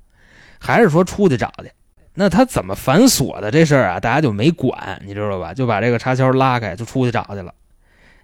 [0.58, 1.70] 还是说出去找去？
[2.12, 5.54] 那他怎么反锁的这事儿啊，大家就没管，你知道吧？
[5.54, 7.54] 就把这个插销拉开，就出去找去了。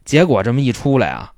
[0.05, 1.33] 结果这么一出来啊，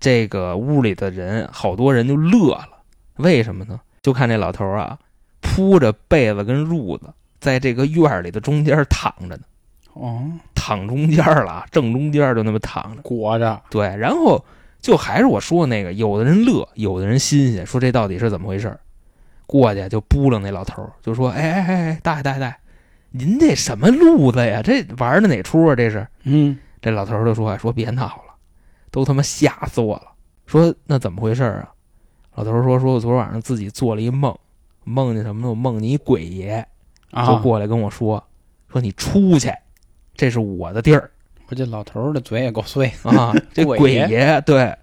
[0.00, 2.82] 这个屋里的人好多人就乐了，
[3.18, 3.78] 为什么呢？
[4.02, 4.98] 就看这老头啊，
[5.42, 9.42] 铺着被子跟褥子，在这个院儿里的中间躺着呢，
[9.92, 10.22] 哦，
[10.54, 13.02] 躺中间了，正中间就那么躺着。
[13.02, 14.42] 裹着，对，然后
[14.80, 18.80] 就还是我说那个，有的人乐，有的人新鲜，说这到底是怎么回事儿
[19.46, 22.56] 过去就扑棱那老头儿，就说：“哎哎哎哎，大爷大爷大爷，
[23.10, 24.62] 您这什么路子呀？
[24.62, 25.76] 这玩的哪出啊？
[25.76, 28.34] 这是？”嗯，这老头儿就说：“说别闹了，
[28.90, 30.04] 都他妈吓死我了。”
[30.46, 31.68] 说那怎么回事儿啊？
[32.36, 34.34] 老头儿说：“说我昨晚上自己做了一梦，
[34.84, 35.48] 梦见什么呢？
[35.50, 36.64] 我梦见一鬼爷，
[37.12, 38.22] 就啊，过来跟我说，
[38.70, 39.52] 说你出去，
[40.14, 41.10] 这是我的地儿。”
[41.48, 44.74] 我这老头儿的嘴也够碎， 啊， 这鬼鬼爷爷对，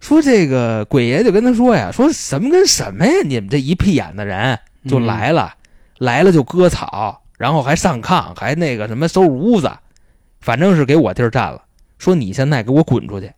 [0.00, 3.12] 说这个鬼爷就跟他说呀，说什么跟什么呀？
[3.24, 5.54] 你们这一屁眼的人就嗯来了，
[5.98, 9.70] 来了就割草，然后还上炕，还那个什么收拾屋子，
[10.40, 11.62] 反正是给我地儿占了。
[11.98, 13.32] 说你现在给我滚出去，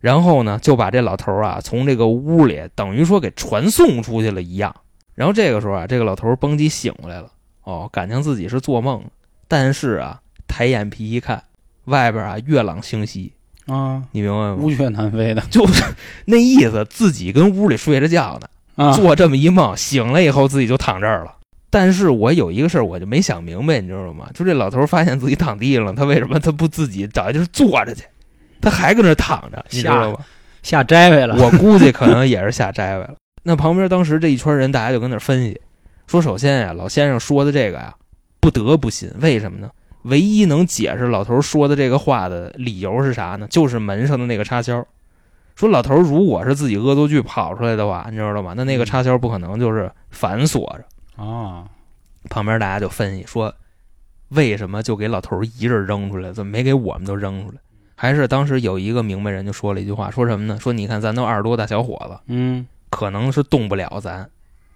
[0.00, 4.74] 然后呢就把这老头儿啊从这个屋里等于说给传送出去了一样。
[5.16, 7.28] 然后这个时候啊，这个老头儿蹦极醒过来了，
[7.64, 9.02] 哦，感情自己是做梦，
[9.48, 11.42] 但是啊抬眼皮一看，
[11.86, 13.32] 外边啊月朗星稀，
[13.66, 14.56] 啊，你明白吗？
[14.60, 15.82] 乌鹊南飞的， 就是
[16.26, 21.32] 那意思，自己跟屋里睡着觉呢，啊，做这么一梦，醒了以后自己就躺这儿了。
[21.70, 24.28] 但是我有一个事儿，我就没想明白，你知道吗？
[24.34, 28.04] 就这老头儿发现自己躺地上了，他为什么他不自己找一地儿坐着去？
[28.60, 30.18] 他还搁那儿躺着，你知道吗？
[30.62, 31.36] 下摘位了。
[31.36, 33.14] 我估计可能也是下摘位了。
[33.48, 35.60] 那旁边当时这一圈人，大家就跟那分析，
[36.08, 37.94] 说首先呀，老先生说的这个呀，
[38.40, 39.08] 不得不信。
[39.20, 39.70] 为什么呢？
[40.02, 43.46] 唯一能解释老头说的这个话的理由是啥呢？
[43.48, 44.84] 就是门上的那个插销。
[45.54, 48.52] 说老头如果是自己恶作剧跑出来的话，你知道吗？
[48.56, 51.22] 那那个插销不可能就是反锁着。
[51.22, 51.66] 啊，
[52.28, 53.54] 旁边大家就分析说，
[54.30, 57.58] 为什么就给老头一人扔出来，怎么没给我们都扔出来？
[57.94, 60.58] 还是当时有一个明白人就说了一句话，说什么呢？
[60.60, 64.28] 说你看咱都二十多大小伙子，嗯，可能是动不了咱，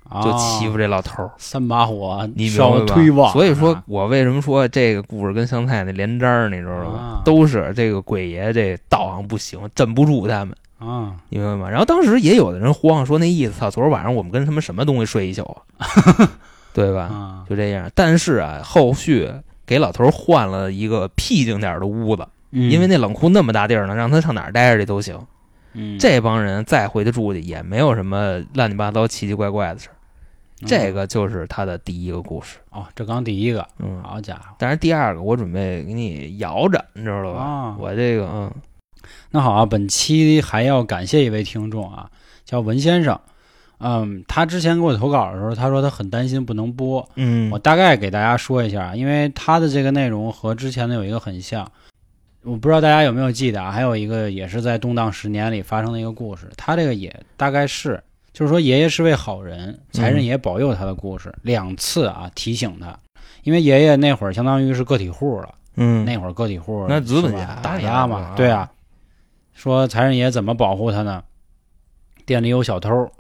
[0.09, 1.31] 啊就欺负这老头儿。
[1.39, 3.31] 三把火，你明烧白吧。
[3.33, 7.23] 所以说啊我为什么说这个故事跟香菜那连章儿，你知道吗啊？
[7.25, 11.71] 都是这个鬼爷这道行不行，镇不住他们，啊，你明白吗？
[11.71, 15.43] 然后当时也有的人慌，说那意思，操，昨儿晚上我们跟他们什么东西睡一宿
[15.79, 15.87] 啊，
[16.75, 17.03] 对吧？
[17.03, 17.91] 啊，就这样。
[17.95, 19.31] 但是啊，后续
[19.67, 25.17] 给老头儿换了一个僻静点的屋子，嗯因为那冷库那么大地儿呢，让他上哪儿待着去都行。
[25.73, 29.95] 嗯这帮人再回去住去，也没有什么乱七八糟、奇奇怪怪的事儿。
[30.67, 32.59] 这个就是他的第一个故事。
[32.71, 37.41] 哦，这刚第一个，嗯，好家伙，但是第二个我准备给你摇着，你知道吧？
[37.41, 38.53] 啊我这个嗯
[39.31, 42.11] 那好啊，本期还要感谢一位听众啊，
[42.45, 43.19] 叫文先生。
[43.79, 47.09] 嗯，他之前给我投稿的时候，他说他很担心不能播。
[47.17, 51.67] 嗯我大概给大家说一下，因为他的这个内容和之前的有一个很像，
[52.43, 53.71] 我不知道大家有没有记得啊？
[53.71, 62.99] 还有一个也是在动荡十年里发生的一个故事，他这个也大概是，就是说爷爷是位好人，财神爷保佑他的故事，两次啊提醒他，
[63.43, 65.55] 因为爷爷那会儿相当于是个体户了。
[65.77, 68.71] 嗯，那会儿个体户那资本家打压嘛啊，对啊。
[69.55, 71.23] 说财神爷怎么保护他呢？
[72.25, 73.11] 店里有小偷，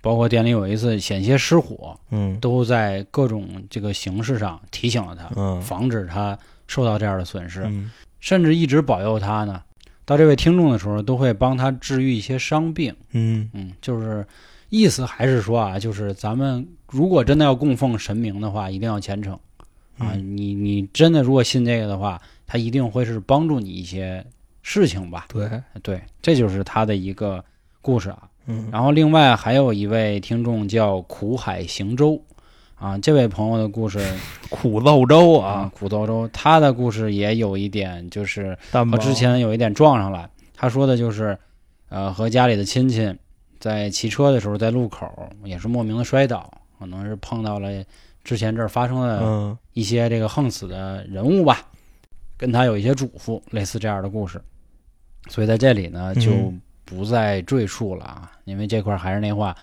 [0.00, 7.90] 包括店里有一次险些失火，嗯都在各种这个形式上提醒了他，嗯防止他受到这样的损失，嗯
[8.20, 9.62] 甚至一直保佑他呢。
[10.04, 12.96] 到这位听众的时候，都会帮他治愈一些伤病。
[13.12, 14.26] 嗯嗯，就是
[14.70, 19.34] 意思还是说啊，就是咱们如果真的要供奉神明的话，一定要虔诚
[19.98, 20.12] 啊。
[20.14, 24.24] 嗯你你真的如果信这个的话，他一定会是帮助你一些
[24.62, 25.26] 事情吧？
[25.28, 27.44] 对，对，这就是他的一个
[27.82, 28.22] 故事啊。
[28.46, 32.18] 嗯然后另外还有一位听众叫苦海行舟
[32.78, 33.98] 啊，这位朋友的故事
[34.48, 40.28] 苦奏粥啊啊，，苦豆粥，他的故事也有一点就是和之前有一点撞上来。
[40.54, 41.36] 他说的就是，
[41.88, 43.12] 呃，和家里的亲戚
[43.58, 45.08] 在骑车的时候，在路口
[45.44, 47.68] 也是莫名的摔倒，可能是碰到了
[48.24, 51.60] 之前这儿发生的嗯一些这个横死的人物吧，
[52.36, 54.40] 跟他有一些嘱咐，类似这样的故事。
[55.28, 56.52] 所以在这里呢，嗯就
[56.84, 59.54] 不再赘述了啊，因为这块儿还是那话，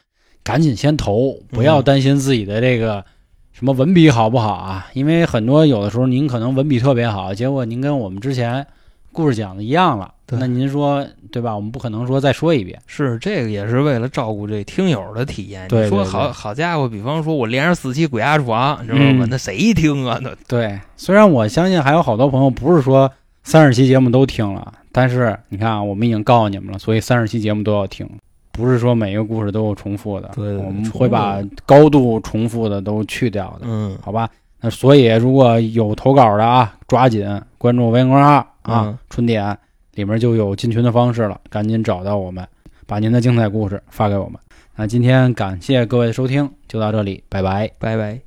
[0.46, 3.04] 赶紧先投，不要担心自己的这个
[3.52, 8.66] 什么文笔好不好啊，因为很多有的时候您可能文笔特别好，结果您跟我们之前
[9.12, 11.56] 故事讲的一样了，那您说对吧？
[11.56, 15.68] 我们不可能说再说一遍，是这个也是为了照顾这听友的体验。
[15.68, 19.26] 对你说好好家伙，比方说我连着四期鬼压床，你知道吗？
[19.26, 20.20] 嗯那谁听啊？
[20.22, 23.12] 那对，虽然我相信还有好多朋友不是说
[23.44, 28.08] 三十期节目都听了，但是你看啊，我们已经告诉你们了，所以三十期节目都要听，
[28.56, 34.30] 不是说每一个故事都有重复的，我们会把高度重复的都去掉的，嗯好吧？
[34.62, 37.28] 那所以如果有投稿的啊，抓紧
[37.58, 39.58] 关注微信公众号啊，嗯春点
[39.96, 42.48] 里面就有进群的方式了，赶紧找到我们，
[42.88, 44.40] 把您的精彩故事发给我们。
[44.78, 47.70] 那今天感谢各位的收听，就到这里，拜拜。
[47.80, 48.20] 拜拜。